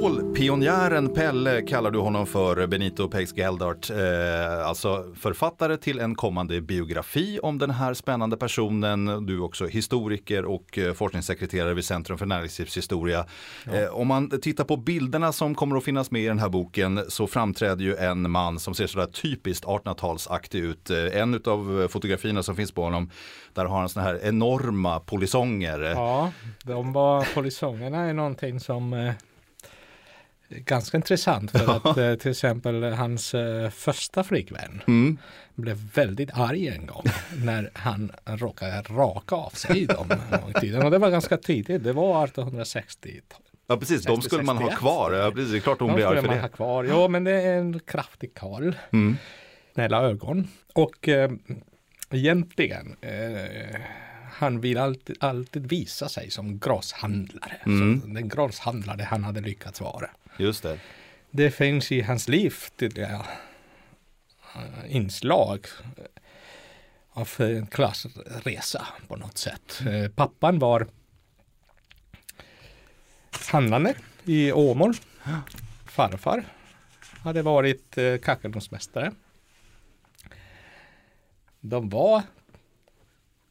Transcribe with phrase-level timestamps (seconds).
[0.00, 3.90] Stålpionjären Pelle kallar du honom för, Benito Pex Geldart.
[3.90, 9.26] Eh, alltså författare till en kommande biografi om den här spännande personen.
[9.26, 13.26] Du är också historiker och eh, forskningssekreterare vid Centrum för näringslivshistoria.
[13.66, 13.74] Ja.
[13.74, 17.04] Eh, om man tittar på bilderna som kommer att finnas med i den här boken
[17.08, 20.90] så framträder ju en man som ser sådär typiskt 1800-talsaktig ut.
[20.90, 23.10] Eh, en av fotografierna som finns på honom,
[23.54, 25.80] där har han sådana här enorma polisonger.
[25.80, 26.32] Ja,
[26.64, 29.12] de var, polisongerna är någonting som eh,
[30.50, 35.18] ganska intressant för att eh, till exempel hans eh, första flickvän mm.
[35.54, 37.04] blev väldigt arg en gång
[37.44, 40.10] när han råkade raka av sig dem.
[40.84, 43.20] Och det var ganska tidigt, det var 1860
[43.66, 44.46] Ja precis, 60, de skulle 61.
[44.46, 45.12] man ha kvar.
[45.12, 46.42] Ja, precis, det är klart hon de blir arg för man det.
[46.42, 46.84] Ha kvar.
[46.84, 48.74] Ja men det är en kraftig karl.
[48.92, 49.16] Mm.
[49.74, 50.48] Snälla ögon.
[50.72, 51.30] Och eh,
[52.10, 53.80] egentligen eh,
[54.32, 57.56] han vill alltid, alltid visa sig som grosshandlare.
[57.66, 58.14] Mm.
[58.14, 60.10] den grosshandlare han hade lyckats vara.
[60.40, 60.78] Just det.
[61.30, 63.26] Det finns i hans liv tydliga
[64.54, 65.66] eh, inslag
[67.10, 69.82] av en klassresa på något sätt.
[69.86, 70.86] Eh, pappan var
[73.50, 74.94] handlande i Åmål.
[75.86, 76.44] Farfar
[77.22, 79.12] hade varit eh, kackelmålsmästare.
[81.60, 82.22] De var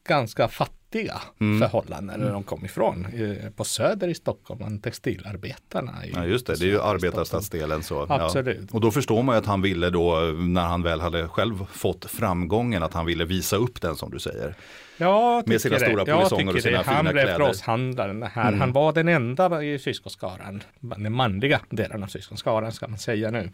[0.03, 1.59] ganska fattiga fattiga mm.
[1.59, 3.07] förhållanden när de kom ifrån.
[3.55, 6.05] På Söder i Stockholm, man textilarbetarna.
[6.05, 8.05] I, ja just det, det är ju arbetarstadsdelen så.
[8.09, 8.59] Absolut.
[8.61, 8.67] Ja.
[8.71, 12.05] Och då förstår man ju att han ville då, när han väl hade själv fått
[12.05, 14.55] framgången, att han ville visa upp den som du säger.
[14.97, 15.85] Ja, med sina det.
[15.85, 16.83] stora polisonger och sina det.
[16.83, 17.27] fina han kläder.
[17.27, 18.47] Han blev grosshandlaren här.
[18.47, 18.59] Mm.
[18.59, 23.51] Han var den enda i syskonskaran, den manliga delen av syskonskaran ska man säga nu,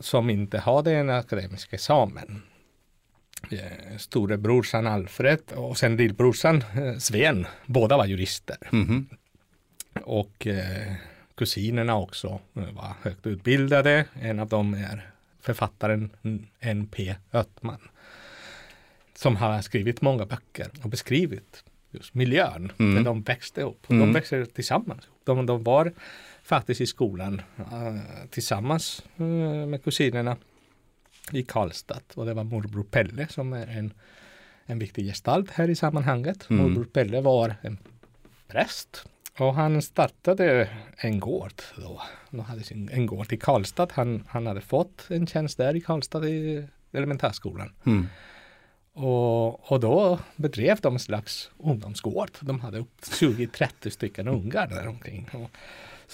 [0.00, 2.42] som inte hade en akademisk examen.
[3.50, 7.46] Eh, storebrorsan Alfred och sen lillbrorsan eh, Sven.
[7.66, 8.56] Båda var jurister.
[8.72, 9.04] Mm -hmm.
[10.02, 10.92] Och eh,
[11.34, 14.04] kusinerna också var högt utbildade.
[14.20, 15.10] En av dem är
[15.40, 16.10] författaren
[16.60, 17.14] N.P.
[17.32, 17.88] Öttman.
[19.14, 22.94] Som har skrivit många böcker och beskrivit just miljön mm.
[22.94, 23.90] där de växte upp.
[23.90, 24.00] Mm.
[24.00, 25.08] De växte tillsammans.
[25.24, 25.92] De, de var
[26.42, 27.42] faktiskt i skolan
[28.30, 29.02] tillsammans
[29.68, 30.36] med kusinerna
[31.32, 33.92] i Karlstad och det var morbror Pelle som är en,
[34.66, 36.50] en viktig gestalt här i sammanhanget.
[36.50, 36.62] Mm.
[36.62, 37.78] Morbror Pelle var en
[38.48, 39.06] präst
[39.38, 42.02] och han startade en gård då.
[42.30, 43.88] Han hade sin, en gård i Karlstad.
[43.92, 47.72] Han, han hade fått en tjänst där i Karlstad i elementärskolan.
[47.86, 48.06] Mm.
[48.92, 52.30] Och, och då bedrev de en slags ungdomsgård.
[52.40, 55.28] De hade upp 20-30 stycken ungar där omkring.
[55.32, 55.50] Och,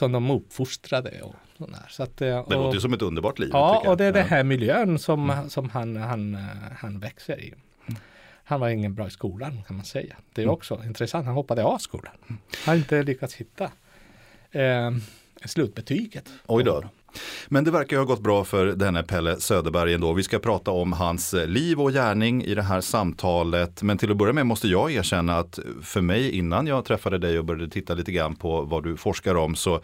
[0.00, 1.22] som de uppfostrade.
[1.22, 1.86] Och sådär.
[1.88, 3.50] Så att, det och, låter som ett underbart liv.
[3.52, 5.50] Ja, och det är den här miljön som, mm.
[5.50, 6.34] som han, han,
[6.78, 7.54] han växer i.
[8.44, 10.16] Han var ingen bra i skolan kan man säga.
[10.32, 10.54] Det är mm.
[10.54, 11.26] också intressant.
[11.26, 12.12] Han hoppade av skolan.
[12.26, 13.70] Han har inte lyckats hitta
[14.50, 14.90] eh,
[15.44, 16.28] slutbetyget.
[16.46, 16.84] Oj då.
[17.48, 20.12] Men det verkar ha gått bra för denne Pelle Söderberg ändå.
[20.12, 23.82] Vi ska prata om hans liv och gärning i det här samtalet.
[23.82, 27.38] Men till att börja med måste jag erkänna att för mig innan jag träffade dig
[27.38, 29.80] och började titta lite grann på vad du forskar om så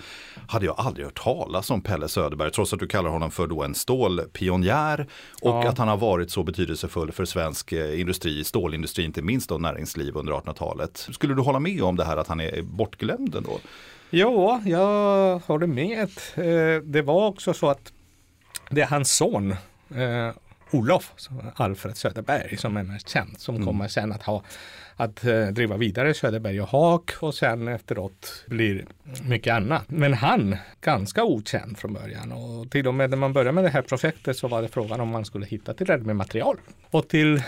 [0.48, 2.50] hade jag aldrig hört talas om Pelle Söderberg.
[2.50, 5.06] Trots att du kallar honom för då en stålpionjär
[5.42, 5.68] och ja.
[5.68, 10.16] att han har varit så betydelsefull för svensk eh, industri, stålindustri, inte minst då näringsliv
[10.16, 11.08] under 1800-talet.
[11.12, 13.60] Skulle du hålla med om det här att han är bortglömd ändå?
[14.10, 16.10] Ja, jag håller med.
[16.34, 17.92] Eh, det var också så att
[18.70, 19.52] det är hans son
[19.94, 20.30] eh,
[20.70, 21.12] Olof
[21.54, 23.66] Alfred Söderberg som är mest känd som mm.
[23.66, 24.42] kommer sen att ha
[24.96, 28.86] att eh, driva vidare Söderberg och Haak och sen efteråt blir
[29.28, 29.84] mycket annat.
[29.88, 33.70] Men han, ganska okänd från början och till och med när man började med det
[33.70, 36.56] här projektet så var det frågan om man skulle hitta tillräckligt med material.
[36.90, 37.42] Och till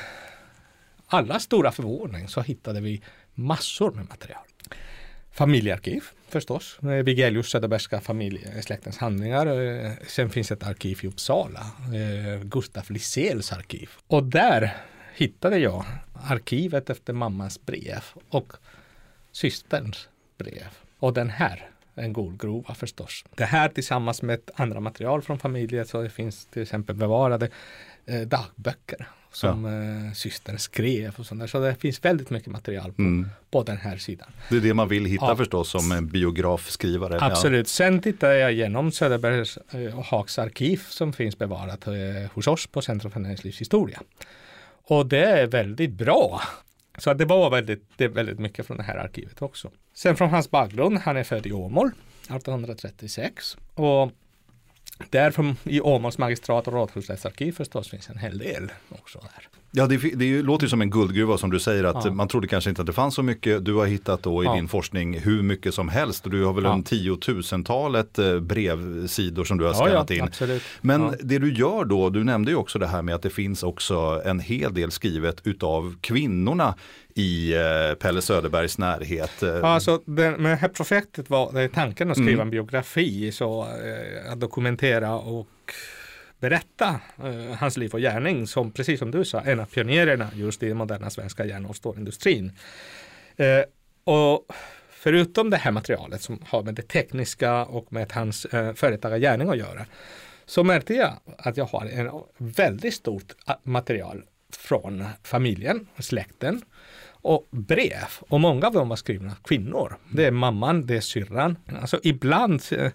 [1.06, 3.02] alla stora förvåning så hittade vi
[3.34, 4.42] massor med material.
[5.32, 6.78] Familjearkiv förstås.
[6.82, 9.46] Eh, Vigelius Söderbergska familjesläktens handlingar.
[9.46, 11.60] Eh, sen finns ett arkiv i Uppsala,
[11.94, 13.90] eh, Gustaf Lisels arkiv.
[14.06, 14.76] Och där
[15.14, 18.52] hittade jag arkivet efter mammas brev och
[19.32, 20.08] systerns
[20.38, 20.68] brev.
[20.98, 23.24] Och den här, en guldgrova förstås.
[23.34, 27.50] Det här tillsammans med andra material från familjen så det finns till exempel bevarade
[28.26, 30.06] dagböcker som ja.
[30.06, 31.46] eh, systern skrev och sånt där.
[31.46, 33.28] Så det finns väldigt mycket material på, mm.
[33.50, 34.28] på den här sidan.
[34.50, 35.36] Det är det man vill hitta ja.
[35.36, 37.18] förstås som en biografskrivare.
[37.20, 37.66] Absolut.
[37.66, 37.70] Ja.
[37.70, 39.58] Sen tittar jag igenom Söderbergs
[39.94, 41.94] och Hags arkiv som finns bevarat eh,
[42.34, 44.00] hos oss på Centrum för näringslivshistoria.
[44.84, 46.42] Och det är väldigt bra.
[46.98, 49.70] Så det var väldigt, det är väldigt mycket från det här arkivet också.
[49.94, 51.90] Sen från hans bakgrund, han är född i Åmål
[52.22, 54.12] 1836 och
[55.10, 59.48] där från, i Åmåls magistrat och rådhusrättsarkiv förstås finns en hel del också där.
[59.70, 62.10] Ja, det, det låter ju som en guldgruva som du säger att ja.
[62.10, 63.64] man trodde kanske inte att det fanns så mycket.
[63.64, 64.54] Du har hittat då i ja.
[64.54, 66.72] din forskning hur mycket som helst och du har väl ja.
[66.72, 70.22] en tiotusentalet eh, brevsidor som du har skannat in.
[70.22, 70.62] Absolut.
[70.80, 73.62] Men det du gör då, du nämnde ju också det här med att det finns
[73.62, 76.74] också en hel del skrivet utav kvinnorna
[77.14, 79.32] i eh, Pelle Söderbergs närhet.
[79.40, 82.40] Ja, alltså, det, med det här projektet var tanken att skriva mm.
[82.40, 85.48] en biografi, så eh, att dokumentera och
[86.40, 90.62] berätta eh, hans liv och gärning som, precis som du sa, en av pionjärerna just
[90.62, 92.52] i den moderna svenska järn och stålindustrin.
[93.36, 93.62] Eh,
[94.04, 94.46] och
[94.90, 99.58] förutom det här materialet som har med det tekniska och med hans eh, företagargärning att
[99.58, 99.86] göra,
[100.46, 106.62] så märkte jag att jag har en väldigt stort eh, material från familjen, släkten
[107.10, 108.08] och brev.
[108.20, 109.96] Och många av dem var skrivna kvinnor.
[110.12, 111.56] Det är mamman, det är syrran.
[111.80, 112.92] Alltså ibland eh,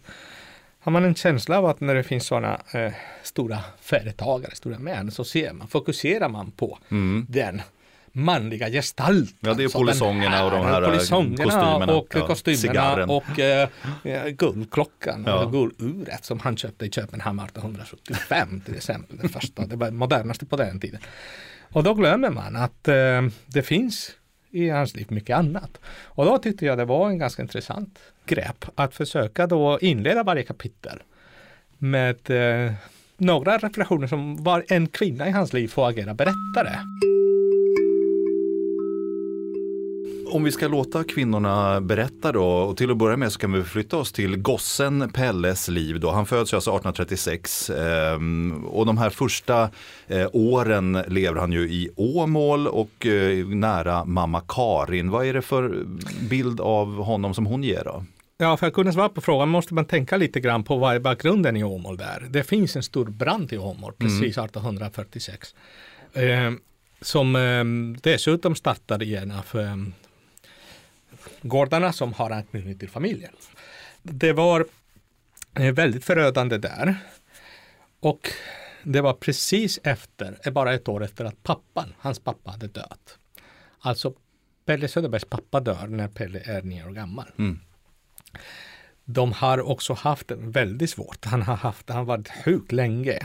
[0.83, 2.94] har man en känsla av att när det finns sådana eh,
[3.24, 7.25] stora företagare, stora män, så ser man, fokuserar man på mm.
[7.30, 7.62] den
[8.12, 9.38] manliga gestalten.
[9.39, 11.95] Ja, det är polisongerna och de här eh, kostymerna.
[11.95, 13.69] och ja, kostymerna och eh,
[14.30, 15.45] guldklockan, ja.
[15.45, 19.18] gulduret som han köpte i Köpenhamn 1875 till exempel.
[19.21, 21.01] Det första, det var modernaste på den tiden.
[21.71, 24.12] Och då glömmer man att eh, det finns
[24.51, 25.79] i hans liv mycket annat.
[26.03, 30.43] Och då tyckte jag det var en ganska intressant grepp att försöka då inleda varje
[30.43, 31.03] kapitel
[31.77, 32.73] med eh,
[33.17, 36.79] några reflektioner som var en kvinna i hans liv får agera berättare.
[40.33, 43.63] om vi ska låta kvinnorna berätta då och till att börja med så kan vi
[43.63, 46.11] flytta oss till gossen Pelles liv då.
[46.11, 48.19] Han föds alltså 1836 eh,
[48.65, 49.69] och de här första
[50.07, 55.09] eh, åren lever han ju i Åmål och eh, nära mamma Karin.
[55.09, 55.85] Vad är det för
[56.29, 58.03] bild av honom som hon ger då?
[58.38, 61.00] Ja, för att kunna svara på frågan måste man tänka lite grann på vad är
[61.00, 62.27] bakgrunden i Åmål där.
[62.30, 64.45] Det finns en stor brand i Åmål precis mm.
[64.45, 65.56] 1846.
[66.13, 66.51] Eh,
[67.01, 67.63] som eh,
[68.01, 69.75] dessutom startade igen av eh,
[71.41, 73.33] gårdarna som har anknytning till familjen.
[74.01, 74.65] Det var
[75.59, 76.95] eh, väldigt förödande där.
[78.00, 78.29] Och
[78.83, 83.18] det var precis efter, eh, bara ett år efter att pappan, hans pappa hade dött.
[83.79, 84.13] Alltså
[84.65, 87.25] Pelle Söderbergs pappa dör när Pelle är nio år gammal.
[87.38, 87.59] Mm.
[89.06, 91.25] De har också haft det väldigt svårt.
[91.25, 93.19] Han har haft, han varit sjuk länge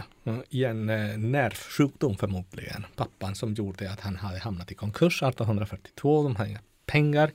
[0.48, 2.86] i en eh, nervsjukdom förmodligen.
[2.96, 6.22] Pappan som gjorde att han hade hamnat i konkurs 1842.
[6.22, 7.30] De hade inga pengar.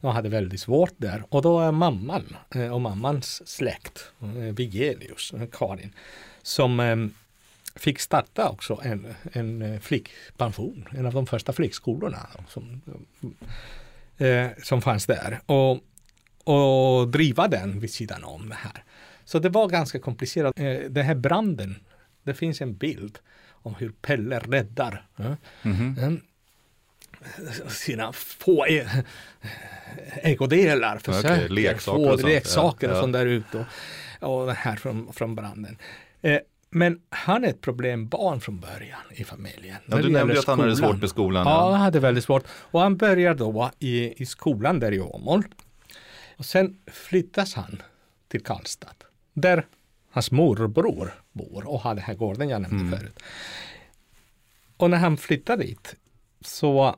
[0.00, 1.24] De hade väldigt svårt där.
[1.28, 5.94] Och då är mamman eh, och mammans släkt, eh, Vigelius, Karin,
[6.42, 7.12] som
[7.76, 12.80] fick starta också en, en flickpension, en av de första flickskolorna som,
[14.62, 15.40] som fanns där.
[15.46, 15.80] Och,
[16.44, 18.84] och driva den vid sidan om det här.
[19.24, 20.56] Så det var ganska komplicerat.
[20.88, 21.76] Den här branden,
[22.22, 23.18] det finns en bild
[23.50, 26.20] om hur Pelle räddar mm -hmm
[27.68, 28.86] sina få e
[30.22, 33.64] ägodelar försöker okay, leksaker få och leksaker och sånt där ut och,
[34.20, 35.76] och det här från, från branden.
[36.22, 36.38] Eh,
[36.70, 39.76] men han är ett problembarn från början i familjen.
[39.86, 41.46] Ja, du nämnde att han hade svårt med skolan.
[41.46, 42.44] Ja, han hade väldigt svårt.
[42.48, 45.44] Och han börjar då i, i skolan där i Åmål.
[46.42, 47.82] Och sen flyttas han
[48.28, 48.94] till Karlstad.
[49.32, 49.66] Där
[50.10, 52.98] hans morbror bor och har den här gården jag nämnde mm.
[52.98, 53.18] förut.
[54.76, 55.94] Och när han flyttar dit
[56.40, 56.96] så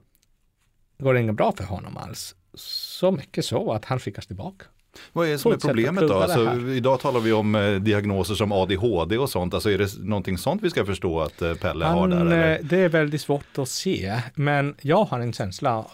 [0.98, 2.34] går det inget bra för honom alls.
[2.54, 4.66] Så mycket så att han skickas tillbaka.
[5.12, 6.14] Vad är det som är problemet då?
[6.14, 9.54] Alltså, idag talar vi om eh, diagnoser som ADHD och sånt.
[9.54, 12.20] Alltså, är det någonting sånt vi ska förstå att eh, Pelle han, har där?
[12.20, 12.62] Eller?
[12.62, 14.20] Det är väldigt svårt att se.
[14.34, 15.84] Men jag har en känsla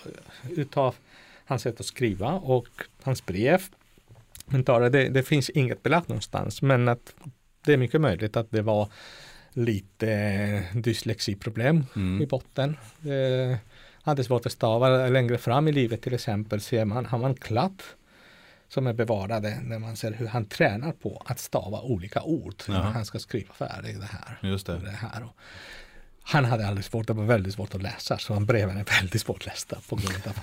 [0.50, 0.95] utav
[1.50, 2.69] hans sätt att skriva och
[3.02, 3.62] hans brev.
[4.90, 6.62] Det, det finns inget belagt någonstans.
[6.62, 7.14] Men att
[7.64, 8.88] det är mycket möjligt att det var
[9.52, 12.23] lite dyslexiproblem mm.
[12.23, 12.76] i botten.
[13.00, 13.59] Det,
[14.02, 17.83] hade svårt att stava längre fram i livet till exempel ser man, har man kladd
[18.69, 22.80] som är bevarade när man ser hur han tränar på att stava olika ord när
[22.80, 24.38] han ska skriva färdigt det här.
[24.42, 24.78] Just det.
[24.78, 25.28] det här.
[26.30, 29.20] Han hade aldrig svårt, det var väldigt svårt att läsa så han breven är väldigt
[29.20, 30.34] svårt lästa på grund av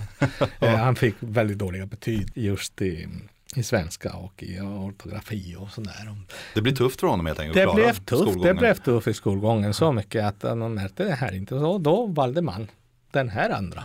[0.68, 3.08] eh, Han fick väldigt dåliga betyg just i,
[3.56, 6.16] i svenska och i ortografi och sådär.
[6.54, 7.66] Det blir tufft för honom helt enkelt?
[7.66, 11.34] Det blev tufft, det blev tufft i skolgången så mycket att man märkte det här
[11.34, 11.58] inte.
[11.58, 12.68] Så då valde man
[13.10, 13.84] den här andra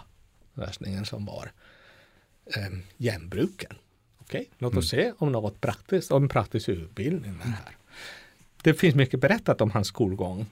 [0.54, 1.52] lösningen som var
[2.56, 3.74] eh, järnbruken.
[4.20, 4.46] Okay?
[4.58, 5.06] Låt oss mm.
[5.06, 7.78] se om något praktiskt, om praktisk utbildning här.
[8.62, 10.46] Det finns mycket berättat om hans skolgång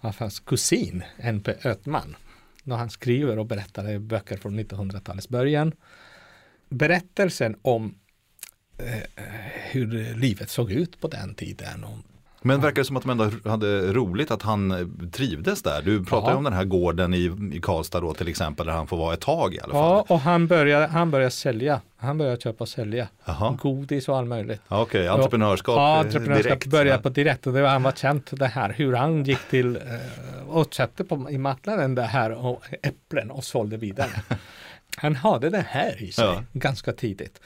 [0.00, 1.54] av hans kusin N.P.
[1.64, 2.16] Ötman.
[2.62, 5.72] När han skriver och berättar i böcker från 1900-talets början.
[6.68, 7.98] Berättelsen om
[8.78, 9.02] eh,
[9.70, 11.84] hur livet såg ut på den tiden.
[11.84, 11.98] Och
[12.46, 15.82] men verkar det som att de ändå hade roligt att han eh, trivdes där?
[15.82, 18.86] Du pratar ju om den här gården i, i Karlstad då till exempel där han
[18.86, 19.82] får vara ett tag i alla fall.
[19.82, 21.80] Ja, och han började, han började sälja.
[21.96, 23.08] Han började köpa och sälja.
[23.24, 23.58] Jaha.
[23.62, 24.60] Godis och allt möjligt.
[24.68, 26.66] Okej, entreprenörskap Ja, eh, entreprenörskap direkt.
[26.66, 29.76] började på direkt och det var, han var känt det här hur han gick till
[29.76, 34.10] eh, och köpte på, i marknaden det här och äpplen och sålde vidare.
[34.96, 36.42] han hade det här i sig Ja.
[36.52, 37.40] ganska tidigt.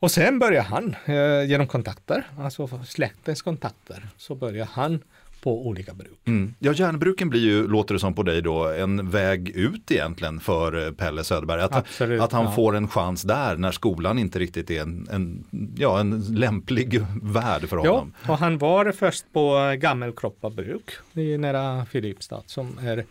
[0.00, 5.00] Och sen började han eh, genom kontakter, alltså släktens kontakter, så började han
[5.42, 6.18] på olika bruk.
[6.24, 6.54] Mm.
[6.58, 10.86] Ja, järnbruken blir ju, låter det som på dig då, en väg ut egentligen för
[10.86, 11.60] eh, Pelle Söderberg.
[11.62, 12.52] Att, Absolut, att han ja.
[12.52, 15.44] får en chans där när skolan inte riktigt är en, en,
[15.76, 18.12] ja, en lämplig värld för Ja, honom.
[18.28, 23.04] och han var först på Gammelkroppa bruk i nära Filipstad som är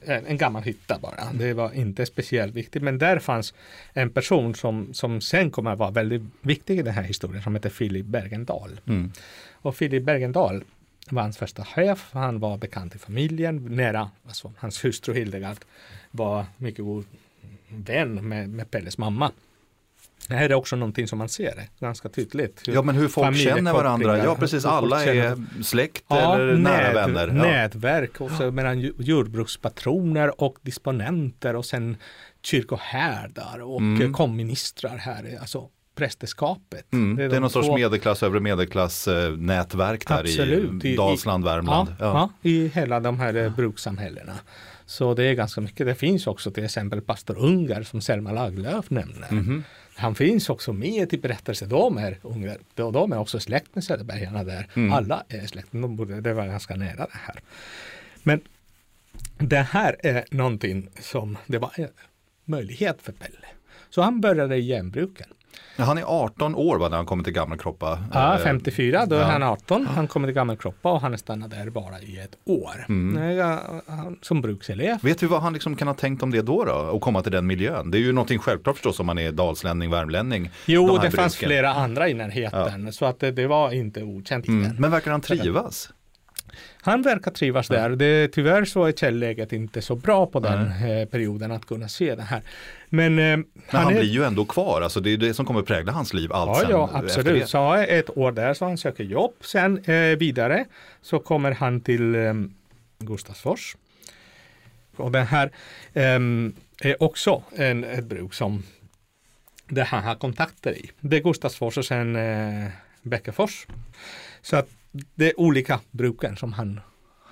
[0.00, 1.32] en en gammal hytta bara.
[1.32, 3.54] Det var inte speciellt viktigt, men där fanns
[3.92, 7.54] en person som, som sen kommer att vara väldigt viktig i den här historien som
[7.54, 8.80] heter Philip Bergendahl.
[8.86, 9.12] Mm.
[9.52, 10.64] Och Philip Bergendahl
[11.10, 12.08] var hans första chef.
[12.12, 15.58] Han var bekant i familjen, nära, alltså hans hustru Hildegard
[16.10, 17.04] var mycket god
[17.68, 19.32] vän med, med Pelles mamma.
[20.30, 22.62] Det här är också någonting som man ser ganska tydligt.
[22.66, 27.26] Ja men hur folk känner varandra, ja precis alla är släkt eller nära vänner.
[27.26, 27.32] Ja.
[27.32, 31.96] Nätverk också mellan ju- jordbrukspatroner och disponenter och sen
[32.42, 34.00] kyrkoherdar och Mm.
[34.00, 34.12] mm.
[34.12, 36.92] komministrar här, alltså prästerskapet.
[36.92, 37.16] Mm.
[37.16, 41.44] Det är, de någon sorts två- medelklass, övre medelklass eh, nätverk där Absolut, i Dalsland,
[41.44, 41.88] Värmland.
[41.98, 42.06] Ja,
[42.42, 42.48] ja.
[42.50, 44.32] i hela de här eh, brukssamhällena.
[44.86, 45.86] Så det är ganska mycket.
[45.86, 49.28] Det finns också till exempel pastor Unger som Selma Lagerlöf nämner.
[49.30, 49.64] Mhm.
[50.00, 51.68] Han finns också med i berättelsen.
[51.68, 52.58] De är Unger.
[52.74, 54.66] De, de är också släkt med Söderbergarna där.
[54.74, 54.92] Mm.
[54.92, 55.68] Alla är släkt.
[55.70, 57.40] De borde, det var ganska nära det här.
[58.22, 58.40] Men
[59.38, 61.88] det här är någonting som det var en
[62.44, 63.46] möjlighet för Pelle.
[63.90, 65.28] Så han började i järnbruken.
[65.76, 67.98] Ja, Han är 18 år va, när han kommer till Gammelkroppa.
[68.12, 69.26] Ja, Eh, 54, då är ja.
[69.26, 69.86] han 18.
[69.86, 72.86] Han kommer till Gammelkroppa och han stannar där bara i ett år.
[72.88, 73.36] Mm.
[73.36, 74.98] Ja, han- Som brukselev.
[75.02, 76.72] Vet vi vad han liksom kan ha tänkt om det då, då?
[76.72, 77.90] Och komma till den miljön?
[77.90, 80.42] Det är ju någonting självklart förstås om man är dalslänning, värmlänning.
[80.66, 81.48] de Jo, här det fanns bruken.
[81.48, 82.92] flera andra i närheten.
[82.92, 84.76] Så att det, det var inte okänt mm.
[84.78, 85.88] Men verkar han trivas?
[86.80, 87.90] Han verkar trivas där.
[87.90, 92.14] Det, tyvärr så är källäget inte så bra på den eh, perioden att kunna se
[92.14, 92.42] det här.
[92.88, 95.62] Men, eh, Men han, är, blir ju ändå kvar, alltså det är det som kommer
[95.62, 97.42] prägla hans liv allt Ja, sen ja absolut.
[97.42, 97.46] det.
[97.46, 99.32] Så har ett år där så han söker jobb.
[99.40, 100.64] Sen eh, vidare
[101.02, 102.34] så kommer han till eh,
[102.98, 103.76] Gustavsfors.
[104.96, 105.50] Och den här
[105.94, 108.62] ehm, är också en, ett bruk som
[109.68, 110.90] där han har kontakter i.
[111.00, 112.68] Det är Gustavsfors och sen eh,
[113.02, 113.66] Bäckefors.
[114.42, 116.80] Så att det är olika bruken som han,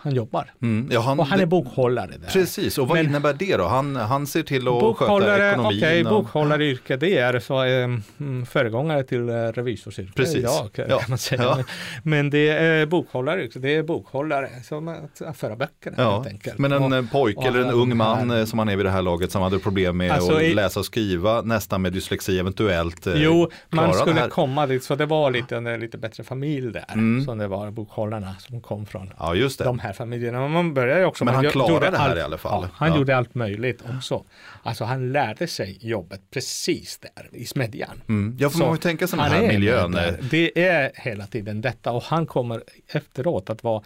[0.01, 0.51] han jobbar.
[0.63, 0.89] Mm.
[0.93, 2.29] Ja, han, Och han är bokhållare där.
[2.33, 3.65] Precis, och vad Men- innebär det då?
[3.67, 5.79] Han, han ser till att sköta Bokhållare, ekonomin.
[5.79, 10.37] okej, och- bokhållaryrke det är så, um, föregångare till uh, revisorsyrke Precis.
[10.37, 10.85] idag Ja.
[10.99, 11.43] kan man säga.
[11.43, 11.59] Ja.
[12.03, 16.59] Men, det är bokhållaryrke, det är bokhållare som att föra böckerna Ja, helt enkelt.
[16.59, 18.77] men en Och- eh, pojke och eller en ung man här- eh, som han är
[18.77, 21.83] vid det här laget som hade problem med Alltså att i- läsa och skriva, nästan
[21.83, 23.07] med dyslexi eventuellt.
[23.07, 26.85] eh, Jo, man skulle komma dit, så det var lite, en lite bättre familj där.
[26.95, 27.25] Mm.
[27.25, 29.65] Som det var bokhållarna som kom från Ja, just det.
[29.65, 30.41] de här familjerna.
[30.41, 31.25] Men Man började ju också.
[31.25, 32.63] Men han klarade det här allt, i alla fall.
[32.63, 32.97] Ja, han Ja.
[32.99, 34.25] gjorde allt möjligt också.
[34.63, 38.03] Alltså han lärde sig jobbet precis där i smedjan.
[38.09, 38.37] Mm.
[38.41, 39.93] Ja, för Så man får ju tänka sig den han här är miljön.
[39.93, 40.09] där.
[40.09, 43.83] eh, Det är hela tiden detta och han kommer efteråt att vara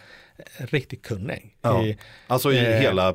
[0.59, 1.57] riktigt kunnig.
[1.63, 1.83] Ja.
[1.85, 3.13] i- Alltså i Eh, hela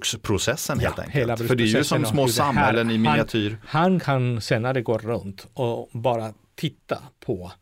[0.00, 1.16] bruksprocessen helt enkelt.
[1.16, 3.56] hela För det är ju som små det här- samhällen i han- miniatyr.
[3.66, 7.52] Han kan senare gå runt och bara titta på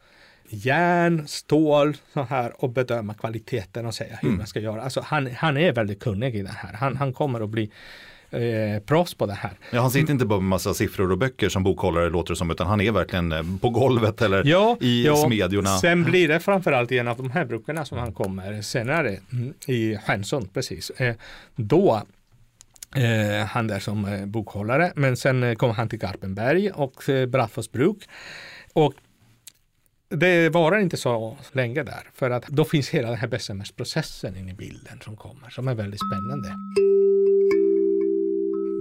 [0.49, 4.39] järn, stål så här och bedöma kvaliteten och säga hur Mm.
[4.39, 4.83] man ska göra.
[4.83, 6.73] Alltså han, han är väldigt kunnig i det här.
[6.73, 7.71] Han, han kommer att bli
[8.31, 9.51] eh, proffs på det här.
[9.73, 12.51] Ja, han sitter inte bara med massa siffror och böcker som bokhållare låter det som,
[12.51, 15.17] utan han är verkligen eh, på golvet eller Ja, i ja.
[15.17, 15.79] smedjorna.
[15.79, 19.55] Sen blir det framförallt i en av de här brukarna som han kommer senare mm,
[19.67, 20.91] i Stjärnsund, precis.
[20.91, 21.15] Eh,
[21.57, 22.03] då
[22.97, 27.29] eh, han där som eh, bokhållare, men sen eh, kommer han till Garpenberg och eh,
[27.73, 27.97] bruk.
[28.73, 28.95] Och
[30.09, 34.49] det varar inte så länge där, för att då finns hela den här Bessemers-processen in
[34.49, 36.49] i bilden som kommer, som är väldigt spännande.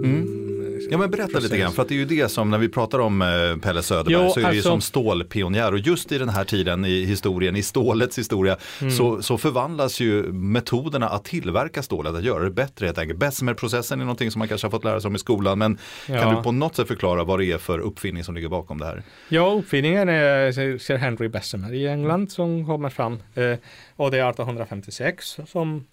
[0.04, 0.57] Mm.
[0.90, 3.00] Ja men berätta lite grann, för att det är ju det som när vi pratar
[3.00, 3.28] om eh,
[3.62, 6.44] Pelle Söderberg Jo, så är det ju alltså- som stålpionjär och just i den här
[6.44, 8.92] tiden i historien, i stålets historia, Mm.
[8.92, 13.20] så, så förvandlas ju metoderna att tillverka stålet, att göra det bättre helt enkelt.
[13.20, 16.16] Bessemer-processen är någonting som man kanske har fått lära sig om i skolan, men kan
[16.16, 16.36] Ja.
[16.38, 19.04] du på något sätt förklara vad det är för uppfinning som ligger bakom det här?
[19.30, 23.14] Ja, uppfinningen är Sir Henry Bessemer i England som kommer fram.
[23.14, 23.54] Eh,
[23.96, 25.86] och det är 1856 som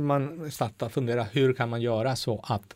[0.00, 2.74] man startar fundera hur kan man göra så att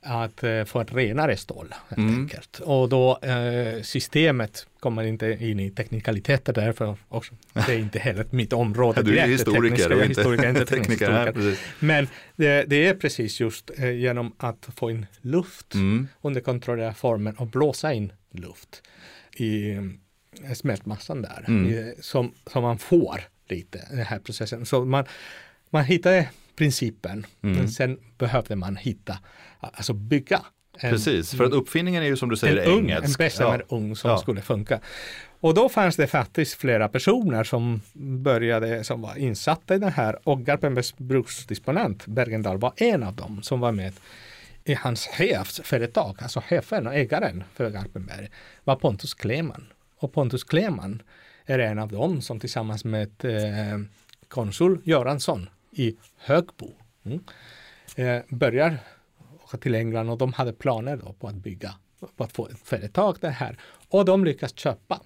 [0.00, 2.20] att eh, få ett renare stål helt mm.
[2.20, 2.60] enkelt.
[2.60, 7.34] Och då eh, systemet kommer inte in i teknikaliteter därför också.
[7.52, 9.02] Det är inte heller mitt område.
[9.04, 11.10] du är historiker, och inte, historiker, inte tekniker.
[11.10, 16.08] Här, Men det, det, är precis just eh, genom att få in luft mm.
[16.22, 18.82] under kontrollerade former och blåsa in luft
[19.36, 21.94] i eh, smältmassan där mm.
[22.00, 24.66] som, som man får lite den här processen.
[24.66, 25.04] Så man,
[25.70, 27.26] man hittade principen.
[27.42, 27.56] Mm.
[27.56, 29.18] Men sen behövde man hitta,
[29.60, 30.40] alltså bygga.
[30.80, 33.04] En, Precis, för att uppfinningen är ju som du säger en engelsk.
[33.04, 33.76] Ung, en bessemer ja.
[33.76, 34.18] ung som ja.
[34.18, 34.80] skulle funka.
[35.40, 37.80] Och då fanns det faktiskt flera personer som
[38.22, 43.42] började, som var insatta i det här och Garpenbergs bruksdisponent Bergendal var en av dem
[43.42, 43.92] som var med
[44.64, 48.28] i hans chefsföretag, alltså chefen och ägaren för Garpenberg
[48.64, 49.66] var Pontus Kleman.
[49.98, 51.02] Och Pontus Kleman
[51.46, 53.78] är en av dem som tillsammans med eh,
[54.28, 55.48] konsul Göransson
[55.78, 56.72] i Högbo.
[57.04, 57.20] Mm.
[57.96, 58.78] Eh, börjar
[59.44, 61.74] åka till England och de hade planer då på att bygga,
[62.16, 63.56] på att få ett företag där här.
[63.88, 65.00] Och de lyckas köpa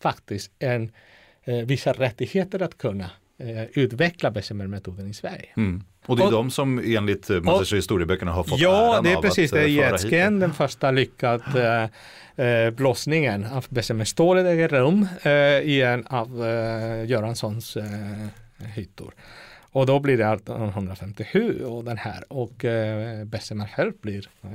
[0.00, 0.92] faktiskt en,
[1.44, 5.48] eh, vissa rättigheter att kunna eh, utveckla Bessemer-metoden i Sverige.
[5.56, 5.84] Mm.
[6.06, 9.50] Och det är och, de som enligt Masters historieböckerna har fått Ja, det är precis
[9.50, 9.60] det.
[9.60, 11.90] Eh, Jetsken, den första lyckade
[12.36, 17.86] eh, eh, blåsningen av Bessemer-stålet äger rum eh, i en av eh, Göranssons eh,
[18.74, 19.14] hyttor.
[19.72, 24.50] Och då blir det 1857 och den här och eh, Bessemer själv blir eh,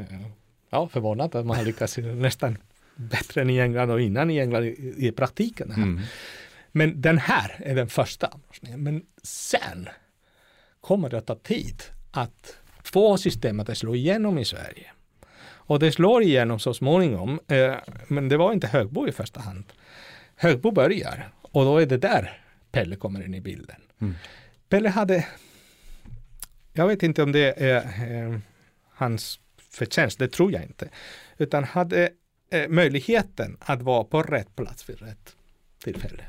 [0.69, 2.57] ja, förvånad att man har lyckats nästan
[2.95, 5.71] bättre än i England och innan i England i, i praktiken.
[5.71, 6.01] Mm.
[6.71, 8.31] Men den här är den första.
[8.62, 9.89] Men sen
[10.81, 11.81] kommer det att ta tid
[12.12, 14.91] att få systemet att slå igenom i Sverige.
[15.67, 17.39] Och det slår igenom så småningom.
[17.47, 17.75] Eh,
[18.07, 19.63] men det var inte Högbo i första hand.
[20.36, 23.81] Högbo börjar och då är det där Pelle kommer in i bilden.
[24.01, 24.15] Mm.
[24.69, 25.27] Pelle hade,
[26.74, 27.83] jag vet inte om det är
[28.25, 28.39] eh,
[28.89, 30.89] hans förtjänst, det tror jag inte,
[31.38, 32.09] utan hade
[32.50, 35.36] eh, möjligheten att vara på rätt plats vid rätt
[35.83, 36.24] tillfälle.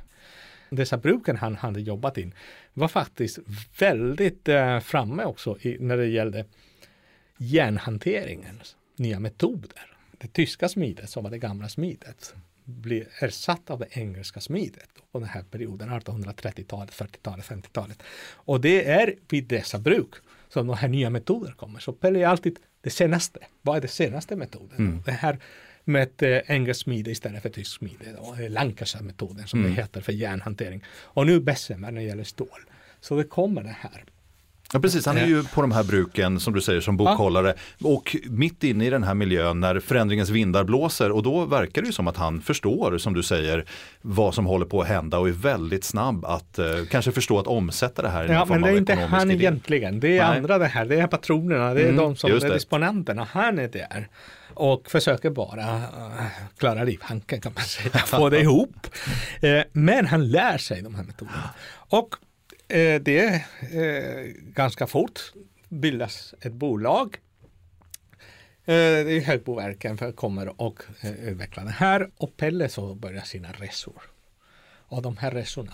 [0.70, 2.34] Dessa bruken han hade jobbat in
[2.74, 3.38] var faktiskt
[3.78, 6.44] väldigt eh, framme också i, när det gällde
[7.36, 9.96] järnhanteringens nya metoder.
[10.18, 12.34] Det tyska smidet som var det gamla smidet
[12.68, 18.02] blir ersatt av det engelska smidet på den här perioden, 1830-talet, 40-talet, 50-talet.
[18.32, 20.14] Och det är vid dessa bruk
[20.48, 21.80] som de här nya metoderna kommer.
[21.80, 23.40] Så Pelle är alltid det senaste.
[23.62, 24.78] Vad är det senaste metoden?
[24.78, 25.02] Mm.
[25.04, 25.38] Det här
[25.84, 28.16] med ett äh, engelskt smide istället för tysk smide.
[28.48, 29.70] Lancashire-metoden som mm.
[29.70, 30.84] det heter för järnhantering.
[30.88, 32.60] Och nu Bessemer när det gäller stål.
[33.00, 34.04] Så det kommer det här
[34.72, 37.88] Ja precis, han är ju på de här bruken som du säger som bokhållare ja.
[37.88, 41.86] och mitt inne i den här miljön när förändringens vindar blåser och då verkar det
[41.86, 43.64] ju som att han förstår som du säger
[44.02, 47.46] vad som håller på att hända och är väldigt snabb att eh, kanske förstå att
[47.46, 49.44] omsätta det här i Ja men det är inte han idé.
[49.44, 50.36] egentligen, det är Nej.
[50.36, 53.68] andra det här, det är patronerna, det är mm, de som är disponenterna, han är
[53.68, 54.08] där
[54.54, 56.26] och försöker bara uh,
[56.58, 58.86] klara livhanken kan man säga, få det ihop.
[59.44, 61.50] Uh, men han lär sig de här metoderna.
[61.70, 62.14] Och
[62.70, 65.32] Eh, det är eh, ganska fort
[65.68, 67.16] bildas ett bolag.
[68.64, 73.52] Eh, det är Högboverken kommer och eh, utvecklar det här och Pelle så börjar sina
[73.52, 74.02] resor.
[74.88, 75.72] Och de här resorna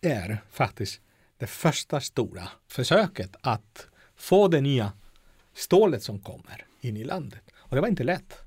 [0.00, 1.00] är faktiskt
[1.38, 3.86] det första stora försöket att
[4.16, 4.92] få det nya
[5.54, 7.42] stålet som kommer in i landet.
[7.56, 8.38] Och det var inte lätt.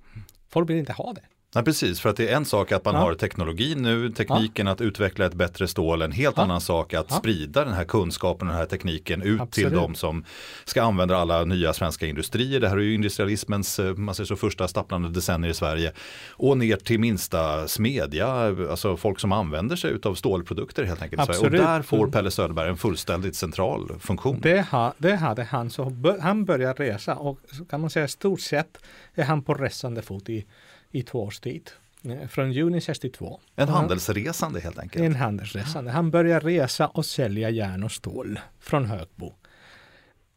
[0.48, 1.24] Folk vill inte ha det.
[1.56, 3.02] Nej, precis, för att det är en sak att man ja.
[3.02, 4.74] har teknologin nu, tekniken ja.
[4.74, 6.44] att utveckla ett bättre stål, en helt ja.
[6.44, 9.70] annan sak att sprida den här kunskapen och den här tekniken ut Absolut.
[9.70, 10.24] till de som
[10.66, 12.60] ska använda alla nya svenska industrier.
[12.60, 15.94] Det här är ju industrialismens eh, man säger så, första stapplande decennier i Sverige.
[16.30, 18.28] Och ner till minsta smedja,
[18.72, 21.40] alltså folk som använder sig av stålprodukter helt enkelt.
[21.40, 22.12] Och där får mm.
[22.12, 24.40] Pelle Söderberg en fullständigt central funktion.
[24.42, 28.78] Det, ha, det hade han, så han började resa och kan man säga stort sett
[29.16, 30.46] är han på resande fot i
[30.92, 31.70] i två års tid.
[32.04, 33.40] Eh, från juni 62.
[33.56, 35.06] En handelsresande helt enkelt?
[35.06, 35.92] En handelsresande.
[35.92, 39.34] Han börjar resa och sälja järn och stål från Högbo.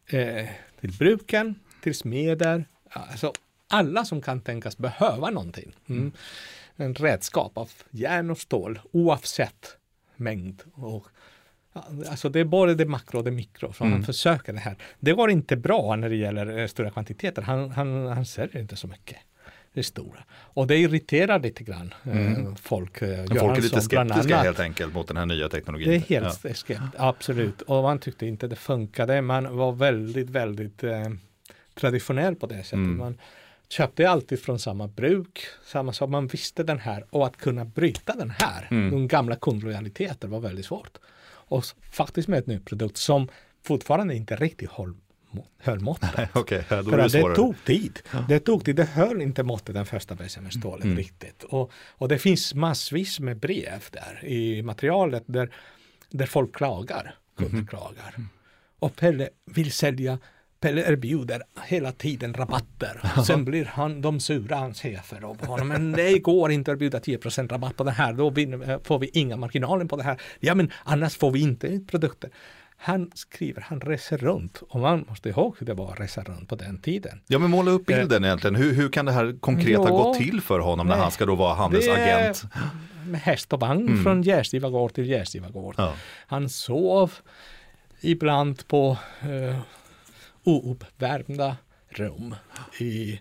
[0.07, 0.47] Eh,
[0.81, 3.33] till bruken, till smeder, alltså
[3.69, 5.77] alla som kan tänkas behöva någonting.
[5.88, 6.01] Mm.
[6.01, 6.12] mm.
[6.77, 9.77] En redskap av järn och stål oavsett
[10.17, 10.62] mängd.
[10.75, 11.07] Och,
[12.09, 13.73] alltså det är både det makro och det mikro.
[13.73, 13.93] Så mm.
[13.93, 14.77] han försöker det här.
[15.01, 17.43] Det går inte bra när det gäller eh, stora kvantiteter.
[17.43, 19.19] Han, han, han säljer inte så mycket
[19.75, 20.25] det stora.
[20.33, 22.57] Och det irriterar lite grann eh, mm.
[22.57, 23.03] folk.
[23.03, 25.89] Eh, folk är lite skeptiska helt enkelt mot den här nya teknologin.
[25.89, 26.31] Det är helt ja.
[26.31, 27.63] skeptiskt, absolut.
[27.63, 29.23] Och man tyckte inte det funkade.
[29.23, 31.09] Man var väldigt, väldigt eh,
[31.75, 32.73] traditionell på det sättet.
[32.73, 32.99] Mm.
[32.99, 33.19] Man
[33.69, 36.11] köpte alltid från samma bruk, samma sak.
[36.11, 38.91] Man visste den här och att kunna bryta den här, mm.
[38.91, 40.99] de gamla kundlojaliteter var väldigt svårt.
[41.25, 43.29] Och faktiskt med ett nytt produkt som
[43.63, 44.95] fortfarande inte riktigt håll,
[45.59, 46.37] höll måttet.
[46.37, 47.99] okay, ja, För att det tog tid.
[48.29, 48.77] Det tog tid.
[48.77, 50.97] Det höll inte måttet den första bessemerstålet mm.
[50.97, 51.42] riktigt.
[51.42, 55.55] Och, och det finns massvis med brev där i materialet där,
[56.11, 57.14] där folk klagar.
[57.37, 57.66] Kunder mm.
[57.66, 58.14] klagar.
[58.79, 60.18] Och Pelle vill sälja
[60.62, 63.23] Pelle erbjuder hela tiden rabatter.
[63.27, 65.68] Sen blir han, de sura, hans chefer och honom.
[65.68, 67.18] Men det går inte att erbjuda 10
[67.49, 68.12] rabatt på det här.
[68.12, 68.31] Då
[68.85, 70.21] får vi inga marginaler på det här.
[70.40, 72.31] Ja, men annars får vi inte produkter.
[72.85, 76.49] Han skriver, han reser runt och man måste ihåg hur det var att resa runt
[76.49, 77.21] på den tiden.
[77.27, 78.55] Ja men måla upp bilden eh, egentligen.
[78.55, 81.27] Hur, hur kan det här konkreta ja, gå till för honom när nej, han ska
[81.27, 82.42] då vara handelsagent?
[83.07, 84.03] Med häst och vagn mm.
[84.03, 85.75] från Gärsgivagård till Gärsgivagård.
[85.79, 85.95] Ja.
[86.27, 87.12] Han sov
[88.01, 89.59] ibland på uh,
[90.45, 91.57] ouppvärmda
[91.88, 92.35] rum
[92.81, 93.21] i,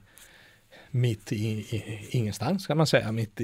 [0.92, 3.44] mitt i, i, ingenstans kan man säga, mitt i,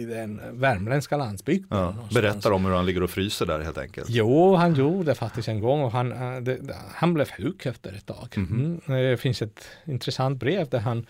[0.00, 1.78] i den värmländska landsbygden.
[1.78, 4.06] Ja, berättar om hur han ligger och fryser där helt enkelt.
[4.10, 8.06] Jo, han gjorde faktiskt en gång och han, eh, det, han blev sjuk efter ett
[8.06, 8.28] tag.
[8.36, 8.80] Mm.
[8.86, 9.10] Mm.
[9.10, 11.06] Det finns ett intressant brev där han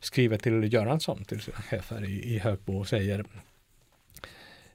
[0.00, 3.24] skriver till Göransson, till sina chefer i, i Högbo och säger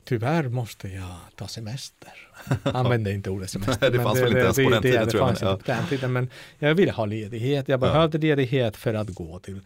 [0.10, 2.14] Tyvärr måste jag ta semester.
[2.64, 3.92] Använde inte ordet semester.
[3.92, 5.38] det fanns väl inte ens på den tiden tror jag.
[5.42, 5.60] Ja.
[5.66, 7.68] Den tiden, men jag ville ha ledighet.
[7.68, 8.22] Jag behövde ja.
[8.22, 9.62] ledighet för att gå till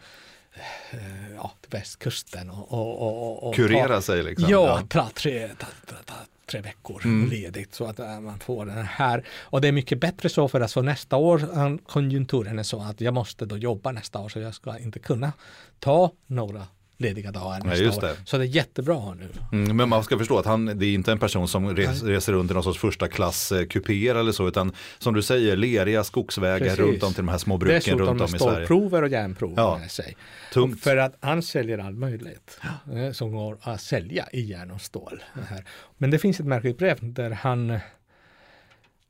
[1.36, 4.50] ja, till västkusten och, och, och, och kurera ta, sig liksom.
[4.50, 5.66] Ja, ta tre, ta,
[6.04, 6.14] ta,
[6.46, 7.30] tre veckor mm.
[7.30, 9.26] ledigt så att äh, man får den här.
[9.40, 13.00] Och det är mycket bättre så för att så nästa år konjunkturen är så att
[13.00, 15.32] jag måste då jobba nästa år så jag ska inte kunna
[15.78, 16.66] ta några
[17.04, 18.16] lediga dagar nästa ja, år.
[18.24, 19.28] Så det är jättebra nu.
[19.52, 22.32] Mm, men man ska förstå att han, det är inte en person som res, reser
[22.32, 26.04] runt i någon sorts första klass eh, kupéer eller så, utan som du säger, leriga
[26.04, 26.78] skogsvägar Precis.
[26.78, 28.60] runt om till de här små bruken Dessutom runt om i Sverige.
[28.60, 29.78] Dessutom och järnprover ja.
[29.78, 30.16] med sig.
[30.52, 30.80] Tungt.
[30.80, 32.98] För att han säljer allt möjligt ja.
[32.98, 35.22] Eh, som går att sälja i järn och stål.
[35.48, 35.64] Här.
[35.98, 37.78] Men det finns ett märkligt brev där han,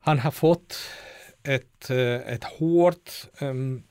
[0.01, 0.77] han har fått
[1.43, 3.83] ett, eh, ett hårt um,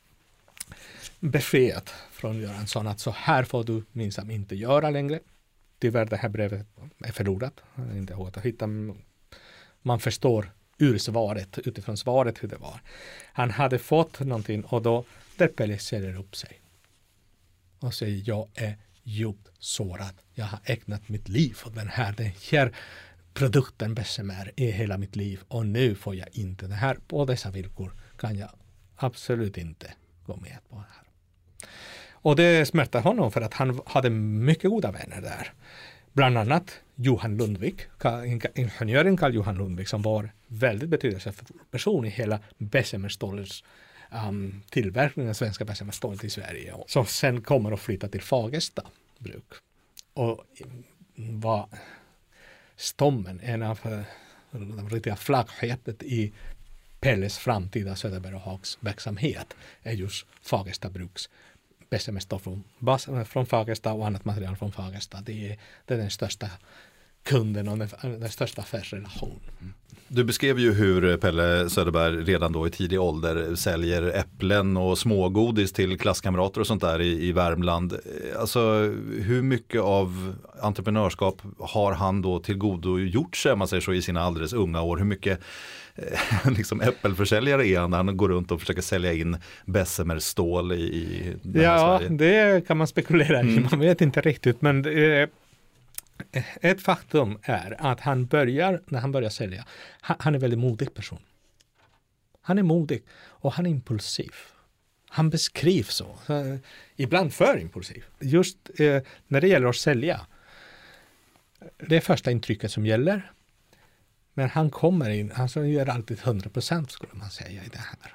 [1.20, 1.90] besked
[2.24, 5.20] från Göransson att så här får du minsann inte göra längre.
[5.80, 6.68] Tyvärr det här brevet
[7.00, 7.54] är förlorat.
[7.94, 8.68] Inte att hitta.
[9.82, 12.82] Man förstår ur svaret, utifrån svaret hur det var.
[13.34, 15.06] Han hade fått någonting och då
[15.38, 16.62] där Pelle ställer upp sig
[17.80, 20.16] och säger jag är djupt sårad.
[20.34, 22.72] Jag har ägnat mitt liv åt den här, den här
[23.34, 26.98] produkten Bessemer i hela mitt liv och nu får jag inte det här.
[27.08, 28.50] På dessa villkor kan jag
[28.96, 29.94] absolut inte
[30.26, 31.03] gå med på det här.
[32.24, 35.54] Och det smärtade honom för att han hade mycket goda vänner där.
[36.14, 37.82] Bland annat Johan Lundvik,
[38.56, 43.64] ingenjören Carl Johan Lundvik som var väldigt betydelsefull person i hela Bessemerstålets
[44.28, 46.74] um, tillverkning den svenska Bessemerstålet i Sverige.
[46.88, 48.84] Som sen kommer att flytta till Fagersta
[49.20, 49.54] bruk.
[50.14, 50.46] Och
[51.16, 51.68] mm, var
[52.76, 54.00] stommen, en av eh,
[54.52, 56.34] de riktiga flaggskeppet i
[57.00, 61.30] Pelles framtida Söderberg och Hags verksamhet är just Fagersta bruks
[61.94, 65.18] pessimist från, äh, från Fagersta och annat material från Fagersta.
[65.26, 66.48] Det är, det är den största
[67.24, 69.40] kunden och den, äh, den största affärsrelationen.
[69.62, 69.74] Mm.
[70.08, 74.98] Du beskrev ju hur eh, Pelle Söderberg redan då i tidig ålder säljer äpplen och
[74.98, 77.94] smågodis till klasskamrater och sånt där i, i Värmland.
[77.94, 78.60] Eh, alltså
[79.20, 84.54] hur mycket av entreprenörskap har han då tillgodogjort sig, man säger så, i sina alldeles
[84.54, 84.98] unga år?
[84.98, 85.40] Hur mycket
[86.58, 91.36] liksom äppelförsäljare är han när han går runt och försöker sälja in Bessemer-stål i, i
[91.54, 92.18] Ja, Sverige?
[92.18, 93.68] det kan man spekulera i, mm.
[93.72, 95.30] man vet inte riktigt men det,
[96.62, 99.66] ett faktum är att han börjar, när han börjar sälja,
[100.02, 101.20] han, han är väldigt modig person.
[102.42, 104.34] Han är modig och han är impulsiv.
[105.10, 106.58] Han beskrivs så, så
[106.96, 108.04] ibland för impulsiv.
[108.20, 110.22] Just eh, när det gäller att sälja,
[111.78, 113.32] det är första intrycket som gäller.
[114.34, 117.78] Men han kommer in, alltså han gör alltid 100 procent skulle man säga i det
[117.78, 118.14] här.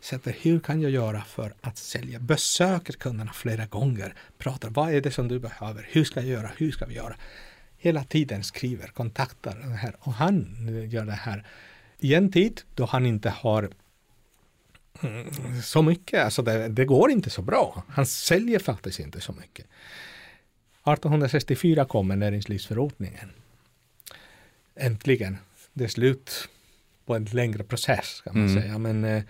[0.00, 2.18] Sätter eh, hur kan jag göra för att sälja?
[2.18, 4.14] Besöker kunderna flera gånger.
[4.38, 5.86] Pratar, vad är det som du behöver?
[5.90, 6.50] Hur ska jag göra?
[6.56, 7.16] Hur ska vi göra?
[7.76, 9.96] Hela tiden skriver, kontaktar den här.
[10.00, 11.46] Och han eh, gör det här
[11.98, 13.70] i en tid då han inte har
[15.02, 17.82] mm, så mycket, alltså det, det, går inte så bra.
[17.88, 19.66] Han säljer faktiskt inte så mycket.
[20.86, 23.30] 1864 kommer näringslivsförordningen.
[24.76, 25.38] Äntligen.
[25.72, 26.48] Det är slut
[27.06, 28.62] på en längre process kan man mm.
[28.62, 28.78] säga.
[28.78, 29.22] Men eh,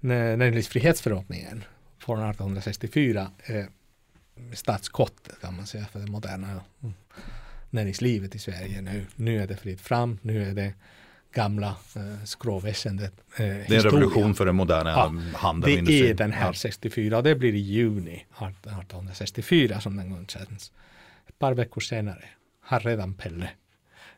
[0.00, 1.64] näringslivsfrihetsförordningen
[1.98, 3.68] från 1864 är
[4.52, 6.60] statskottet kan man säga för det moderna
[7.70, 9.06] näringslivet i Sverige nu.
[9.16, 10.72] Nu är det fritt fram, nu är det
[11.34, 13.12] gamla eh, skråväsendet.
[13.36, 15.84] Eh, det är en revolution för den moderna ja, handeln.
[15.84, 20.72] Det är den här 64 och det blir i juni 1864 som den godkänns.
[21.26, 22.24] Ett par veckor senare
[22.60, 23.50] har redan Pelle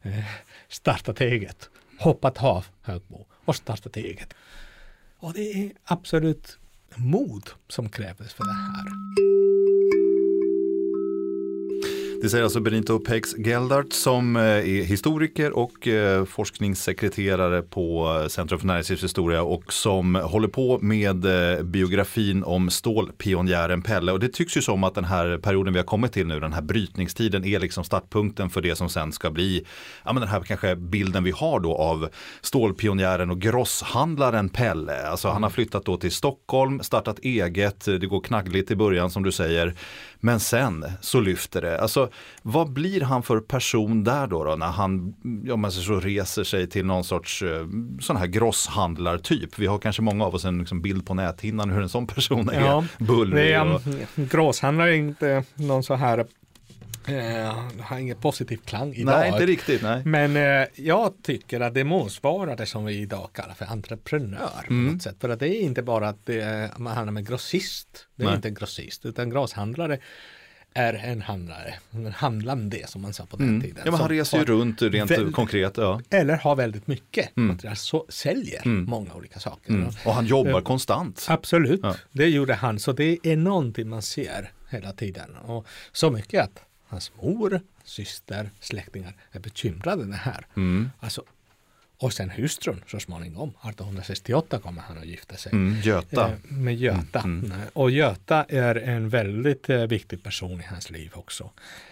[0.02, 0.24] Eh,
[0.68, 4.34] startat eget, hoppat av Högbo och startat eget.
[5.18, 6.58] Och det är absolut
[6.94, 9.45] mod som krävs för det här.
[12.26, 18.28] Det säger alltså Benito Pex Geldart som eh, är historiker och eh, forskningssekreterare på eh,
[18.28, 21.26] Centrum för näringslivshistoria och som håller på med
[21.66, 24.12] biografin om stålpionjären Pelle.
[24.12, 26.52] Och det tycks ju som att den här perioden vi har kommit till nu, den
[26.52, 29.66] här brytningstiden är liksom startpunkten för det som sen ska bli,
[30.04, 32.08] ja men den här kanske bilden vi har då av
[32.40, 35.06] stålpionjären och grosshandlaren Pelle.
[35.06, 39.22] Alltså han har flyttat då till Stockholm, startat eget, det går knaggligt i början som
[39.22, 39.74] du säger.
[40.26, 41.80] Men sen så lyfter det.
[41.80, 42.10] Alltså,
[42.42, 45.14] vad blir han för person där då, då när han
[45.52, 47.66] om man så reser sig till någon sorts eh,
[48.00, 49.58] sån här grosshandlartyp?
[49.58, 52.48] Vi har kanske många av oss en liksom, bild på näthinnan hur en sån person
[52.48, 52.60] är.
[52.60, 53.80] Ja, Bullrig och...
[54.14, 56.26] Grosshandlare är inte någon så här
[57.06, 59.18] Eh, har ingen positiv klang idag.
[59.18, 59.82] Nej, inte riktigt.
[59.82, 60.02] Nej.
[60.04, 64.66] Men eh, jag tycker att det motsvarar det som vi idag kallar för entreprenör.
[64.68, 64.86] Mm.
[64.86, 65.16] På något sätt.
[65.20, 68.06] För att det är inte bara att det, man handlar med grossist.
[68.16, 68.36] Det är nej.
[68.36, 69.98] inte en grossist, utan grosshandlare
[70.76, 73.60] är en handlare, en handlande som man sa på den mm.
[73.60, 73.82] tiden.
[73.84, 75.76] Ja, men han reser ju runt rent väldigt, konkret.
[75.76, 76.00] Ja.
[76.10, 77.48] Eller har väldigt mycket mm.
[77.48, 78.84] material, så säljer mm.
[78.84, 79.70] många olika saker.
[79.70, 79.88] Mm.
[80.04, 81.26] Och han jobbar uh, konstant.
[81.28, 81.96] Absolut, ja.
[82.12, 82.78] det gjorde han.
[82.78, 85.36] Så det är någonting man ser hela tiden.
[85.36, 90.46] Och så mycket att hans mor, syster, släktingar är bekymrade det här.
[90.56, 90.90] Mm.
[91.00, 91.24] Alltså,
[91.98, 95.52] och sen hustrun så småningom, 1868 kommer han att gifta sig.
[95.52, 96.28] Mm, Göta.
[96.28, 97.20] Eh, med Göta.
[97.20, 97.60] Mm, mm.
[97.72, 101.50] Och Göta är en väldigt eh, viktig person i hans liv också.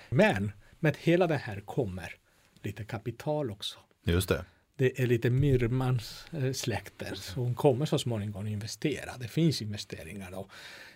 [0.08, 2.14] Men med hela det här kommer
[2.62, 3.78] lite kapital också.
[4.04, 4.44] Just det.
[4.76, 9.12] Det är lite Myrmans eh, släkter som kommer så småningom att investera.
[9.18, 10.48] Det finns investeringar då,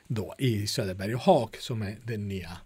[0.06, 2.58] då i Söderberg och Haag som är den nya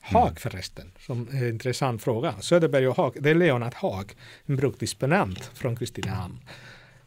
[0.00, 2.34] Haag förresten, som är en intressant fråga.
[2.40, 4.14] Söderberg och Haag, det är Leonard Haag,
[4.46, 6.38] en bruksdisponent från Kristinehamn.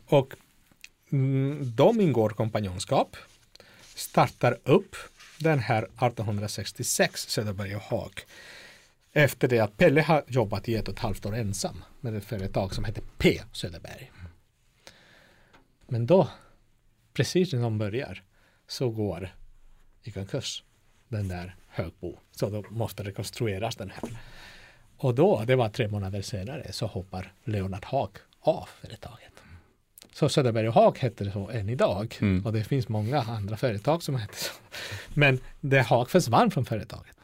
[0.06, 0.34] Och
[1.12, 3.18] mm, de ingår kompanjonskap,
[3.96, 4.96] startar upp
[5.40, 8.22] den här 1866, Söderberg och Haag.
[9.14, 12.26] Efter det att Pelle har jobbat i ett och ett halvt år ensam med ett
[12.26, 14.12] företag som heter P Söderberg.
[15.88, 16.30] Men då,
[17.14, 18.24] precis när de börjar,
[18.68, 19.36] så går
[20.04, 20.64] i konkurs
[21.08, 22.18] den där Högbo.
[22.32, 24.18] Så då måste rekonstrueras den här.
[24.98, 28.10] Och då, det var tre månader senare, så hoppar Leonard Haag
[28.40, 29.34] av företaget.
[30.14, 32.18] Så Söderberg och Haag heter det så än idag.
[32.22, 32.46] Mm.
[32.46, 34.54] Och det finns många andra företag som heter så.
[35.14, 37.18] Men det Haag försvann från företaget.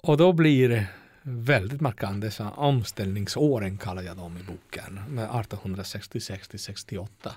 [0.00, 0.86] Och då blir det
[1.22, 7.32] väldigt markant, så omställningsåren kallar jag dem i boken, med 1866 till 68.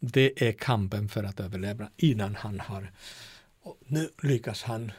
[0.00, 2.90] Det är kampen för att överleva innan han har
[3.62, 4.92] och nu lyckas han,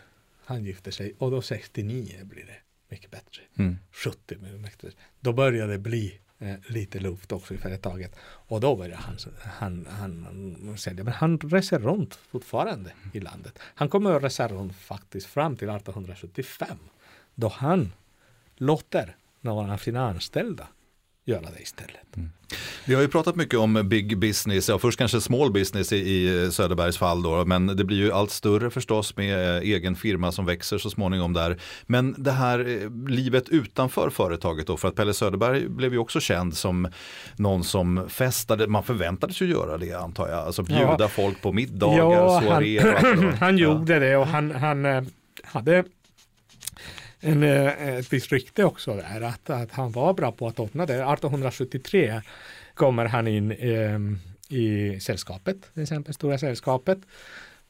[0.45, 2.58] han gifter sig och då 69 blir det
[2.89, 3.41] mycket bättre.
[3.58, 3.78] Mm.
[3.91, 4.97] 70 blir mycket bättre.
[5.19, 8.15] Då börjar det bli eh, lite luft också i företaget.
[8.21, 10.26] Och då börjar han, han, han,
[10.65, 11.04] han sälja.
[11.04, 13.60] Men han reser runt fortfarande i landet.
[13.62, 16.78] Han kommer att resa runt faktiskt fram till 1875.
[17.36, 17.93] Då han
[18.56, 20.67] låter några av sina anställda
[21.25, 22.17] göra det istället.
[22.17, 22.29] Mm.
[22.86, 26.51] Vi har ju pratat mycket om big business, ja, först kanske small business i, i
[26.51, 30.45] Söderbergs fall då, men det blir ju allt större förstås med eh, egen firma som
[30.45, 31.57] växer så småningom där.
[31.86, 36.19] Men det här eh, livet utanför företaget då, för att Pelle Söderberg blev ju också
[36.19, 36.88] känd som
[37.36, 41.07] någon som festade, man förväntades ju göra det antar jag, alltså bjuda ja.
[41.07, 42.97] folk på middagar, ja, soaréer.
[43.01, 45.03] Han, han gjorde det och han, han eh,
[45.43, 45.84] hade
[47.21, 50.86] en, eh, ett visst rykte också där, att, att han var bra på att ordna
[50.86, 50.93] det.
[50.93, 52.21] 1873
[52.73, 53.99] kommer han in eh,
[54.57, 56.99] i sällskapet, till exempel Stora sällskapet.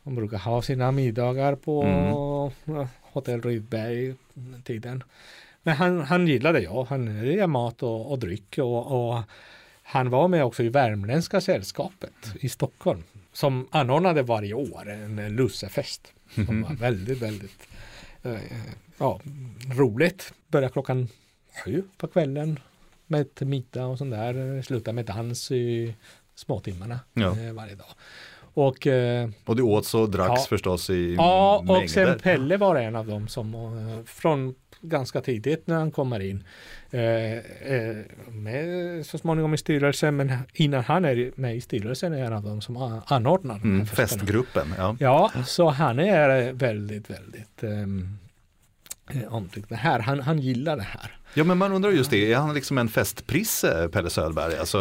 [0.03, 2.87] De brukar ha sina middagar på mm.
[3.01, 4.15] Hotell Rydberg
[4.63, 5.03] tiden.
[5.63, 9.23] Men han, han gillade ja, han gillade mat och, och dryck och, och,
[9.83, 16.13] han var med också i Värmländska sällskapet i Stockholm som anordnade varje år en lussefest.
[16.45, 17.70] Som var väldigt, väldigt
[18.97, 19.19] ja,
[19.71, 20.33] roligt.
[20.47, 21.07] Börjar klockan
[21.65, 22.59] sju på kvällen
[23.07, 24.61] med ett middag och sånt där.
[24.61, 25.95] Slutar med dans i
[26.35, 27.39] småtimmarna ja.
[27.39, 27.87] Eh, varje dag.
[28.53, 31.83] Och, eh, och det åts och dracks ja, förstås i Ja, mängder.
[31.83, 36.19] och sen Pelle var en av dem som eh, från ganska tidigt när han kommer
[36.19, 36.43] in
[38.27, 42.43] med så småningom i styrelsen men innan han är med i styrelsen är han av
[42.43, 44.73] dem som anordnar mm, festgruppen.
[44.77, 44.95] Ja.
[44.99, 48.17] ja, så han är väldigt, väldigt um,
[49.13, 49.71] Eh, omtyckt.
[49.71, 51.11] här, han, han gillar det här.
[51.33, 54.57] Ja men man undrar just det, är han liksom en festprisse Pelle Söderberg?
[54.57, 54.79] Alltså...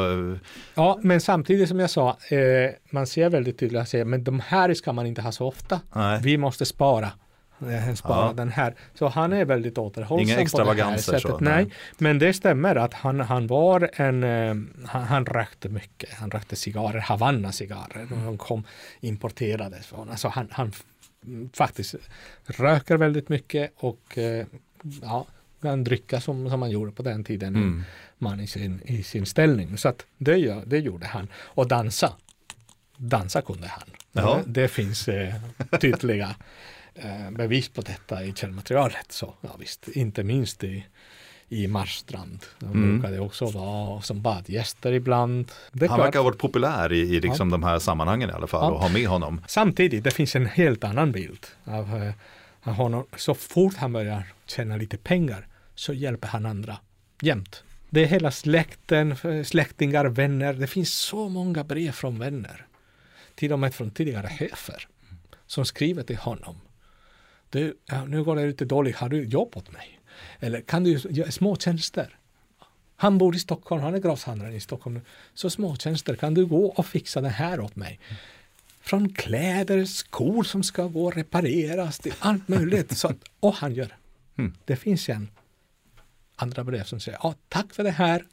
[0.74, 4.74] Ja men samtidigt som jag sa, eh, man ser väldigt tydligt att men de här
[4.74, 5.80] ska man inte ha så ofta.
[5.92, 6.20] Nej.
[6.22, 7.10] Vi måste spara.
[7.86, 8.32] Han sparar ja.
[8.32, 8.74] den här.
[8.94, 11.18] Så han är väldigt återhållsam Inga extravaganser.
[11.18, 11.64] Så, nej.
[11.64, 11.72] nej.
[11.98, 14.22] Men det stämmer att han, han var en,
[14.86, 16.14] han, han rökte mycket.
[16.14, 18.06] Han rökte cigarrer, Havanna-cigarrer.
[18.10, 18.24] Mm.
[18.24, 18.64] De kom
[19.00, 20.10] importerades från.
[20.10, 20.72] Alltså han, han
[21.52, 21.94] faktiskt
[22.46, 24.18] röker väldigt mycket och
[25.02, 25.26] ja,
[25.62, 27.56] kan dricka som, som man gjorde på den tiden.
[27.56, 27.82] Mm.
[28.18, 29.78] Man i sin, i sin ställning.
[29.78, 31.28] Så att det, det gjorde han.
[31.34, 32.12] Och dansa.
[32.96, 33.88] Dansa kunde han.
[34.12, 35.34] Det, det, finns eh,
[35.80, 36.34] tydliga
[36.94, 39.12] eh, bevis på detta i källmaterialet.
[39.12, 40.84] Så ja, visst, inte minst i,
[41.48, 42.44] i Marstrand.
[42.58, 43.00] De mm.
[43.00, 45.52] brukade också vara som badgäster ibland.
[45.88, 47.52] han verkar ha varit populär i, i liksom ja.
[47.52, 48.70] de här sammanhangen i alla fall ja.
[48.70, 49.40] och ha med honom.
[49.46, 52.14] Samtidigt, det finns en helt annan bild av
[52.64, 53.04] eh, honom.
[53.16, 55.46] Så fort han börjar tjäna lite pengar
[55.80, 56.78] så hjälper han andra
[57.22, 57.64] jämt.
[57.90, 60.52] Det är hela släkten, släktingar, vänner.
[60.52, 62.66] Det finns så många brev från vänner.
[63.34, 64.88] Till och med från tidigare chefer
[65.46, 66.56] som skriver till honom.
[67.50, 70.00] Du, nu går det lite dåligt, har du jobb åt mig?
[70.40, 72.18] Eller kan du göra små tjänster?
[72.96, 75.00] Han bor i Stockholm, han är glashandlare i Stockholm.
[75.34, 78.00] Så små tjänster, kan du gå och fixa det här åt mig?
[78.80, 82.98] Från kläder, skor som ska gå och repareras, till allt möjligt.
[82.98, 83.96] Så, och han gör.
[84.36, 84.54] Mm.
[84.64, 85.28] Det finns en
[86.42, 88.24] andra brev som säger ja, tack för det här.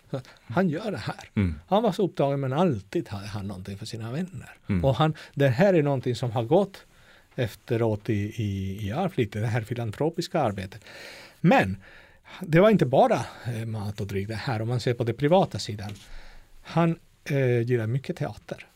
[0.48, 1.30] Han gör det här.
[1.36, 1.60] Mm.
[1.68, 4.58] Han var så upptagen men alltid hade han någonting för sina vänner.
[4.70, 4.86] Mm.
[4.86, 6.86] Och han, det här är någonting som har gått
[7.36, 10.82] efteråt i, i, i arv lite, det här filantropiska arbetet.
[11.42, 11.78] Men
[12.42, 15.16] det var inte bara eh, mat och dryck det här om man ser på den
[15.16, 15.92] privata sidan.
[16.64, 18.68] Han eh, gillar mycket teater.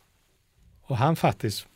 [0.81, 1.67] Och han faktiskt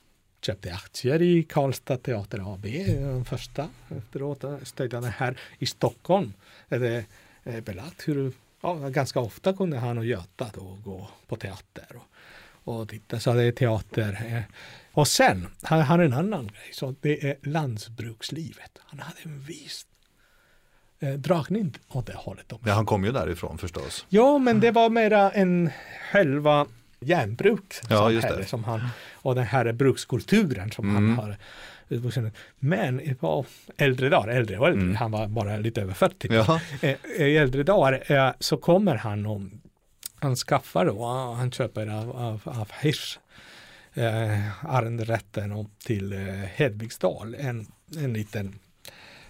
[0.42, 3.70] köpte aktier i Karlstad Teater AB, den första.
[3.98, 6.34] Efteråt stödde han här i Stockholm.
[6.70, 7.04] Det eh,
[7.46, 12.90] belagt hur ja, ganska ofta kunde han och Göta då gå på teater och, och
[12.90, 13.20] titta.
[13.20, 14.26] Så det är teater.
[14.28, 14.42] Eh.
[14.92, 18.72] Och sen har han en annan grej, så det är landsbrukslivet.
[18.80, 19.86] Han hade en viss
[21.00, 22.54] eh, dragning åt det hållet.
[22.66, 24.06] Ja, han kom ju därifrån förstås.
[24.10, 25.70] Ja, men det var mera en
[26.12, 26.68] själva
[27.00, 28.46] järnbruk ja, just det.
[28.46, 31.18] som han, och den här brukskulturen som mm.
[31.18, 31.38] han har
[32.60, 33.46] men på
[33.78, 34.96] äldre dagar, äldre och äldre, mm.
[34.96, 36.28] han var bara lite över 40.
[36.32, 36.60] Ja.
[36.82, 39.42] Eh, I äldre dagar eh, så kommer han och
[40.20, 41.06] han skaffar då,
[41.38, 43.20] han köper av, av, av Hirsch
[43.94, 46.20] eh, arrenderätten till eh,
[46.56, 47.68] Hedvigsdal, en,
[47.98, 48.60] en liten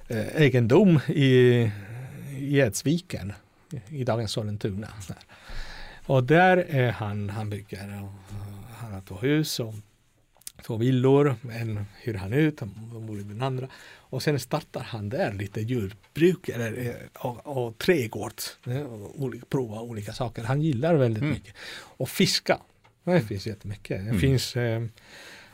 [0.08, 1.72] eh, egendom i,
[2.38, 3.34] i Edsviken,
[3.90, 4.88] i dagens Sollentuna.
[6.06, 8.36] Och där är han, han bygger, och,
[8.78, 9.74] han har två hus och
[10.66, 13.68] två villor, en hyr han ut, han bor i den andra.
[13.98, 18.34] Och sen startar han där lite djurbruk eller, eh, och, och trädgård,
[18.68, 20.44] eh, och prova olika saker.
[20.44, 21.34] Han gillar väldigt mm.
[21.34, 21.56] mycket.
[21.76, 22.60] Och fiska,
[23.04, 23.98] det finns jättemycket.
[23.98, 24.20] Det mm.
[24.20, 24.84] finns eh,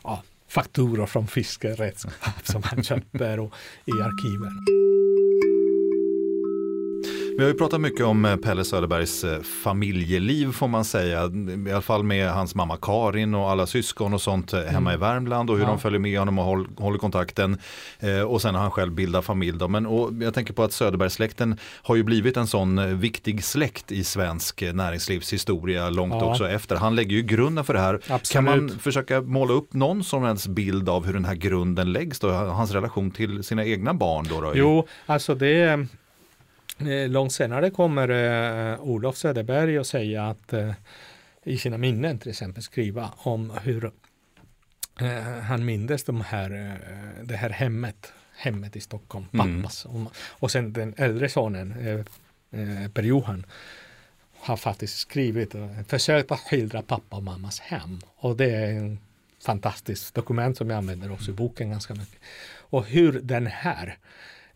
[0.04, 3.54] ja, fakturor från fiskeredskap som han köper och,
[3.86, 4.91] i arkiven.
[7.38, 11.32] Vi har ju pratat mycket om eh, Pelle Söderbergs eh, familjeliv får man säga.
[11.68, 14.94] I alla fall med hans mamma Karin och alla syskon och sånt eh, hemma mm.
[14.94, 15.70] i Värmland och hur ja.
[15.70, 16.46] de följer med honom och
[16.78, 17.58] håller, kontakten.
[18.28, 19.58] och sen har han själv bildat familj.
[19.58, 19.68] Då.
[19.68, 24.04] Men, och jag tänker på att Söderbergssläkten har ju blivit en sån viktig släkt i
[24.04, 26.26] svensk näringslivshistoria långt ja.
[26.32, 26.76] också efter.
[26.76, 27.94] Han lägger ju grunden för det här.
[27.94, 28.32] Absolut.
[28.32, 32.20] Kan man försöka måla upp någon som helst bild av hur den här grunden läggs
[32.20, 32.30] då?
[32.30, 34.42] Hans relation till sina egna barn då?
[34.42, 34.52] då?
[34.56, 35.78] Jo, alltså det Eh,
[37.08, 40.74] långt senare kommer eh, Olof Söderberg att säga att eh,
[41.44, 43.92] i sina minnen till exempel skriva om hur
[45.02, 49.62] eh, han mindes de här, eh, det här hemmet, hemmet i Stockholm, mm.
[49.62, 49.86] pappas.
[49.86, 50.08] Mm.
[50.08, 51.72] Och, och sen den äldre sonen,
[52.52, 53.46] eh, Per Johan,
[54.40, 55.56] har faktiskt skrivit
[55.88, 58.00] försökt att skildra pappa och mammas hem.
[58.16, 59.00] Och det är en
[59.46, 62.20] fantastiskt dokument som jag använder också i boken ganska mycket.
[62.60, 63.98] Och hur den här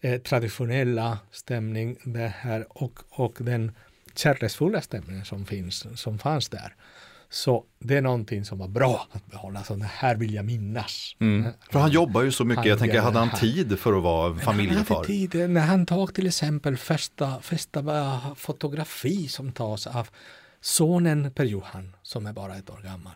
[0.05, 3.71] eh, traditionella stämning det här och, och den
[4.15, 6.75] kärleksfulla stämningen som finns, som fanns där.
[7.29, 11.15] Så det är någonting som var bra att behålla, så det här vill jag minnas.
[11.19, 11.51] Mm.
[11.71, 14.35] För han jobbar ju så mycket, han jag tänker, hade han tid för att vara
[14.35, 14.95] familjefar?
[14.95, 20.09] Han tid, när han tog till exempel första, första fotografi som tas av
[20.61, 23.13] sonen Per Johan, som är bara ett år gammal.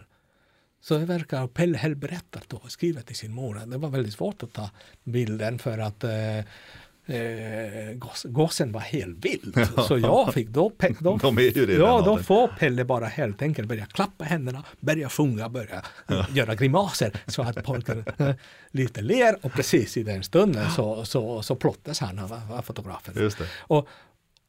[0.89, 4.43] Så det verkar, Pelle Hell berättar då, skriver till sin mor, det var väldigt svårt
[4.43, 4.69] att ta
[5.03, 9.53] bilden för att eh, eh, gossen var helt vild.
[9.75, 9.83] Ja.
[9.83, 14.23] Så jag fick då, då, De ja, då får Pelle bara helt enkelt börja klappa
[14.23, 16.25] händerna, börja sjunga, börja ja.
[16.33, 18.35] göra grimaser så att pojken eh,
[18.71, 23.13] lite ler och precis i den stunden så, så, så plottas han av, av fotografen.
[23.17, 23.45] Just det.
[23.57, 23.87] Och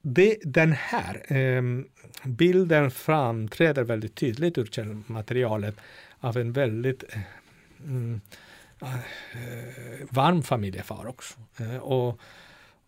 [0.03, 1.62] det, den här eh,
[2.25, 5.75] bilden framträder väldigt tydligt ur källmaterialet
[6.21, 7.05] av en väldigt
[7.85, 8.21] mm,
[8.81, 11.35] eh, varm familjefar också.
[11.59, 12.21] Eh, och,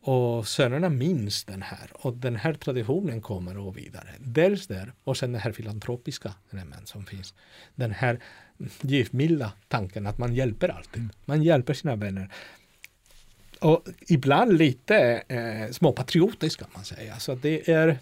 [0.00, 4.08] och sönerna minns den här och den här traditionen kommer att vidare.
[4.18, 7.34] Dels där och sen den här filantropiska element som finns.
[7.74, 8.20] Den här
[8.80, 11.08] givmilda tanken att man hjälper alltid.
[11.24, 12.32] Man hjälper sina vänner.
[13.60, 17.18] Och ibland lite eh, småpatriotiskt kan man säga.
[17.18, 17.98] Så det är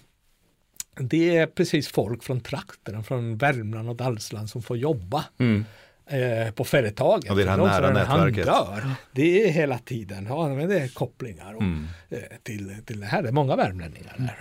[0.95, 5.25] det är precis folk från trakterna, från Värmland och Dalsland som får jobba.
[5.39, 5.65] Mm
[6.11, 7.31] eh, på företaget.
[7.31, 8.47] Och det är det här nära nätverket.
[8.47, 8.91] Dör.
[9.13, 11.89] Det är hela tiden, ja, men det är kopplingar och, mm.
[12.11, 13.23] eh, till, till det här.
[13.23, 14.37] Det är många värmlänningar där.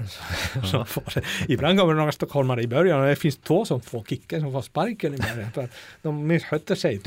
[0.53, 0.65] Mm.
[0.67, 1.03] Som får,
[1.47, 4.51] ibland kommer det några stockholmare i början och det finns två som får kicken, som
[4.51, 5.51] får sparken i början.
[5.51, 5.69] För
[6.01, 7.01] de missköter sig.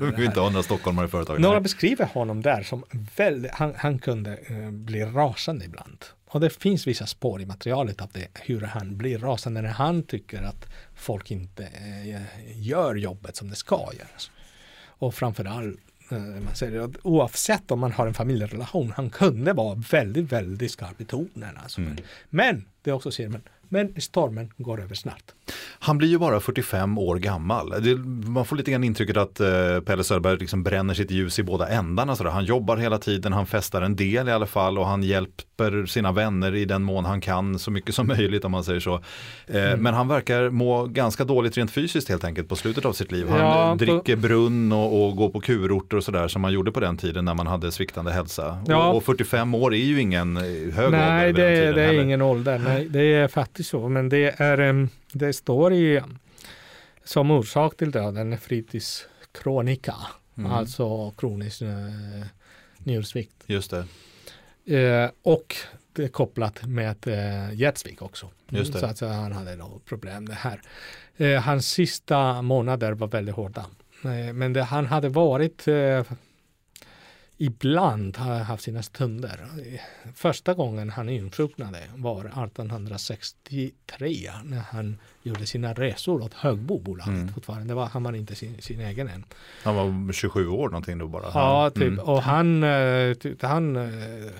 [0.00, 1.42] Vi vill inte ha några stockholmare i företaget.
[1.42, 2.84] Några beskriver honom där som
[3.16, 6.04] väldigt, han, han kunde eh, bli rasande ibland.
[6.30, 10.02] Och det finns vissa spår i materialet av det, hur han blir rasande när han
[10.02, 14.30] tycker att folk inte eh, gör jobbet som det ska göras.
[14.86, 15.78] Och framförallt
[16.10, 20.70] eh, man säger att oavsett om man har en familjerelation, han kunde vara väldigt, väldigt
[20.70, 21.56] skarp i tonen.
[21.62, 21.80] Alltså.
[21.80, 21.96] Mm.
[22.30, 25.24] Men det är också ser man, men stormen går över snart.
[25.80, 27.74] Han blir ju bara 45 år gammal.
[27.82, 27.96] Det,
[28.30, 31.68] man får lite grann intrycket att eh, Pelle Söderberg liksom bränner sitt ljus i båda
[31.68, 32.16] ändarna.
[32.16, 35.86] Så han jobbar hela tiden, han festar en del i alla fall och han hjälper
[35.86, 38.94] sina vänner i den mån han kan så mycket som möjligt om man säger så.
[39.46, 39.80] Eh, mm.
[39.80, 43.28] Men han verkar må ganska dåligt rent fysiskt helt enkelt på slutet av sitt liv.
[43.28, 44.22] Han ja, dricker på...
[44.22, 47.34] brunn och, och, går på kurorter och sådär som man gjorde på den tiden när
[47.34, 48.58] man hade sviktande hälsa.
[48.66, 48.88] Ja.
[48.88, 50.44] Och, och 45 år är ju ingen hög
[50.74, 51.06] Nej, ålder.
[51.08, 52.58] Nej, det, det är ingen ålder.
[52.58, 53.88] Nej, det är faktiskt så.
[53.88, 56.00] Men det är det står i
[57.04, 59.94] som orsak till döden fritidskrönika,
[60.36, 60.52] mm.
[60.52, 62.26] alltså kronisk eh,
[62.78, 63.44] njursvikt.
[63.46, 63.84] Just det.
[64.78, 65.56] Eh, och
[65.92, 68.30] det är kopplat med eh, hjärtsvikt också.
[68.50, 68.78] Just det.
[68.78, 70.60] Så att han hade något problem det här.
[71.16, 73.66] Eh, hans sista månader var väldigt hårda.
[74.04, 76.02] Eh, men det, han hade varit eh,
[77.38, 79.40] ibland har haft sina stunder.
[80.14, 87.28] Första gången han insjuknade var 1863 när han gjorde sina resor åt Högbobolaget mm.
[87.28, 87.68] fortfarande.
[87.68, 89.24] Det var, han var inte sin, sin egen än.
[89.62, 91.30] Han var 27 år någonting då bara?
[91.34, 91.82] Ja, typ.
[91.82, 91.98] Mm.
[91.98, 94.30] Och han, eh, typ, han eh,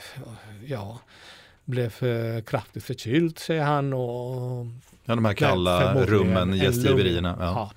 [0.66, 0.99] ja,
[1.64, 1.90] blev
[2.42, 3.92] kraftigt förkyld säger han.
[3.92, 4.66] Och
[5.05, 7.36] ja, de här kalla rummen, gästgiverierna.
[7.40, 7.46] Ja.
[7.46, 7.72] ja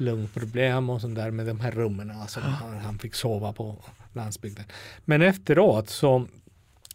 [0.00, 2.10] lungproblem och sånt där med de här rummen.
[2.10, 3.76] Alltså, han, han fick sova på
[4.12, 4.64] landsbygden.
[5.04, 6.26] Men efteråt så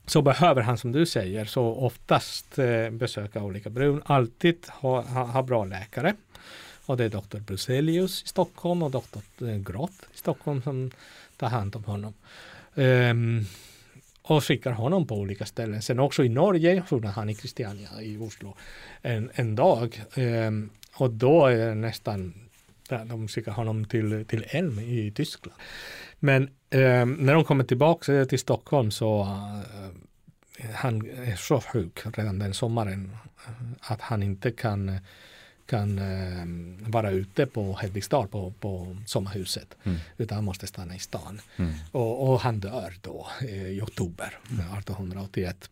[0.05, 5.23] så behöver han som du säger så oftast eh, besöka olika brun, alltid ha, ha,
[5.23, 6.15] ha, bra läkare.
[6.85, 10.91] Och det är doktor Bruselius i Stockholm och doktor eh, Grott i Stockholm som
[11.37, 12.13] tar hand om honom.
[12.75, 13.45] Um,
[14.21, 15.81] och skickar honom på olika ställen.
[15.81, 18.55] Sen också i Norge gjorde han i Christiania i Oslo
[19.01, 20.03] en, en dag.
[20.15, 22.33] Um, och då är det nästan,
[22.89, 25.57] de skickar honom till, till Elm i Tyskland.
[26.19, 29.21] Men eh, när de kommer tillbaka till Stockholm så
[30.57, 33.17] eh, han är så sjuk redan den sommaren
[33.47, 34.99] eh, att han inte kan
[35.65, 39.77] kan eh, vara ute på Hedvigstad på, på sommarhuset.
[39.83, 39.99] Mm.
[40.17, 41.41] Utan han måste stanna i stan.
[41.57, 41.73] Mm.
[41.91, 45.69] Och, och, han dör då eh, i oktober 1881.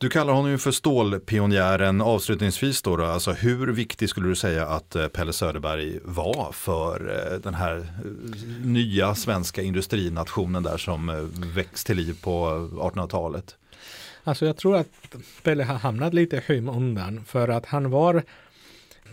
[0.00, 2.00] Du kallar honom ju för stålpionjären.
[2.00, 7.30] Avslutningsvis då, då, alltså hur viktig skulle du säga att eh, Pelle Söderberg var för
[7.32, 13.56] eh, den här eh, nya svenska industrinationen där som växt till liv på 1800-talet?
[14.24, 14.86] Alltså jag tror att
[15.42, 18.22] Pelle har hamnat lite i skymundan för att han var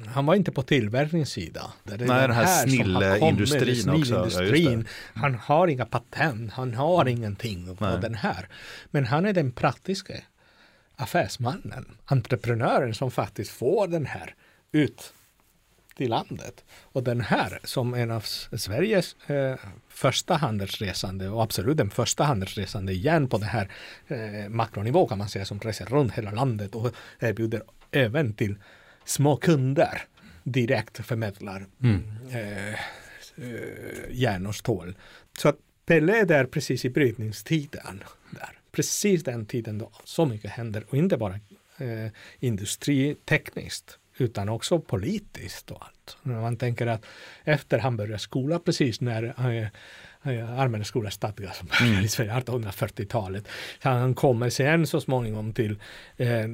[0.06, 1.62] han var inte på tillverkningssida.
[1.84, 4.44] Det är Nej, den, här snilleindustrin också.
[4.44, 4.84] Ja,
[5.14, 8.48] han har inga patent, han har ingenting på den här.
[8.92, 10.14] Men han är den praktiska
[10.98, 14.36] affärsmannen, entreprenören som faktiskt får den här
[14.72, 15.14] ut
[15.96, 16.64] till landet.
[16.82, 18.22] Och den här som en av
[18.58, 19.56] Sveriges eh,
[19.90, 23.72] första handelsresande och absolut den första handelsresande igen på den här
[24.08, 28.56] eh, makronivå kan man säga som reser runt hela landet och erbjuder även till
[29.06, 30.02] små kunder
[30.44, 32.04] direkt förmedlar mm.
[32.30, 32.78] eh, eh,
[34.12, 34.96] järn och stål.
[35.38, 35.58] Så att
[35.88, 38.04] Pelle är där precis i brytningstiden.
[38.32, 41.34] Där precis den tiden då så mycket händer och inte bara
[41.78, 46.18] eh, industritekniskt utan också politiskt och allt.
[46.24, 47.06] Man tänker att
[47.44, 49.68] efter han började skola precis när eh,
[50.34, 52.04] eh allmänna skola stadgas mm.
[52.04, 53.48] i Sverige 1840-talet.
[53.80, 55.80] Han kommer sen så småningom till
[56.18, 56.46] eh,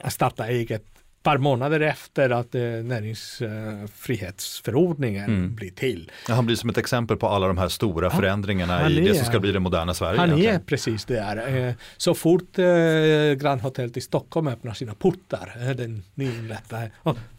[0.00, 0.84] att starta eget
[1.22, 5.54] par månader efter att eh, näringsfrihetsförordningen mm.
[5.54, 6.10] blir till.
[6.28, 9.02] han blir som ett exempel på alla de här stora han, förändringarna han i är,
[9.02, 10.20] det som ska bli det moderna Sverige.
[10.20, 10.54] Han egentligen.
[10.54, 11.68] är precis där.
[11.68, 12.64] Eh, så fort eh,
[13.34, 16.90] Grand Hotel i Stockholm öppnar sina portar, eh, den nyinrättade,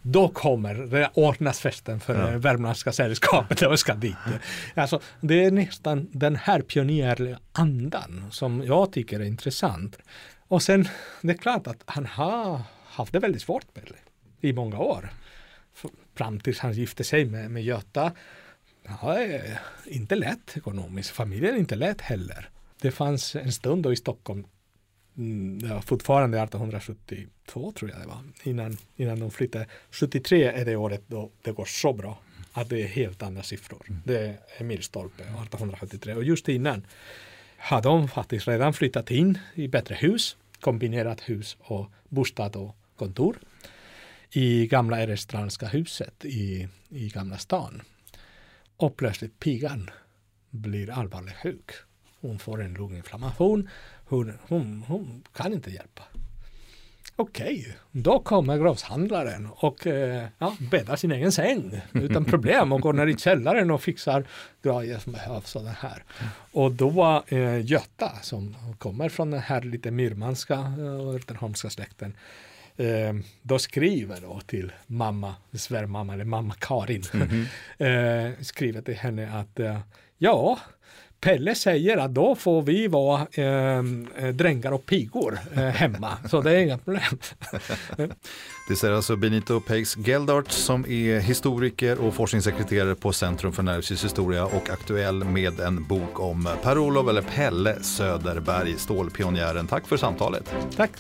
[0.01, 2.38] då kommer det ordnas festen för ja.
[2.38, 4.15] Värmländska sällskapet och ska dit.
[4.75, 9.97] Alltså, det är nästan den här pionjärliga andan som jag tycker är intressant.
[10.47, 10.88] Och sen,
[11.21, 12.61] det är klart att han har
[12.94, 13.96] haft det väldigt svårt Pelle
[14.41, 15.10] i många år.
[16.14, 18.12] Fram tills han gifte sig med, med Göta.
[18.84, 19.18] Ja,
[19.86, 21.10] inte lätt ekonomiskt.
[21.10, 22.50] Familjen är inte lätt heller.
[22.82, 24.44] Det fanns en stund då i Stockholm
[25.18, 29.68] mm, ja, fortfarande 1872 tror jag det var, innan, innan de flyttade.
[29.91, 32.20] 73 är det året då det går så bra
[32.54, 33.82] att det är helt andra siffror.
[33.88, 34.02] Mm.
[34.06, 36.88] Det är Emil Stolpe 1873 och just innan
[37.58, 43.38] har de faktiskt redan flyttat in i bättre hus, kombinerat hus och bostad och kontor
[44.32, 47.82] i gamla Erestranska huset i, i Gamla stan.
[48.78, 49.89] Och plötsligt pigan
[50.50, 51.72] blir allvarligt sjuk.
[52.22, 53.70] Hon får en lunginflammation.
[54.06, 56.04] Hon, hon, hon kan inte hjälpa.
[57.16, 57.74] Okej, okay.
[57.91, 63.08] då kommer grovshandlaren och eh, ja, bäddar sin egen säng utan problem och går ner
[63.08, 64.26] i källaren och fixar
[64.64, 66.04] grejer som behövs sådana här.
[66.52, 72.14] Och då var eh, Göta som kommer från den här lite myrmanska och eh, släkten
[72.78, 78.28] eh, då skriver då till mamma, svärmamma eller mamma Karin, mm -hmm.
[78.38, 79.80] eh, skriver till henne att eh,
[80.17, 80.59] ja,
[81.24, 83.84] Pelle säger att då får vi vara eh,
[84.34, 87.17] drängar och pigor eh, hemma, så det är inga problem.
[88.69, 94.45] det säger alltså Benito Peix Geldart som är historiker och forskningssekreterare på Centrum för näringslivshistoria
[94.45, 99.67] och aktuell med en bok om Per-Olof eller Pelle Söderberg, stålpionjären.
[99.67, 100.55] Tack för samtalet.
[100.76, 100.91] Tack.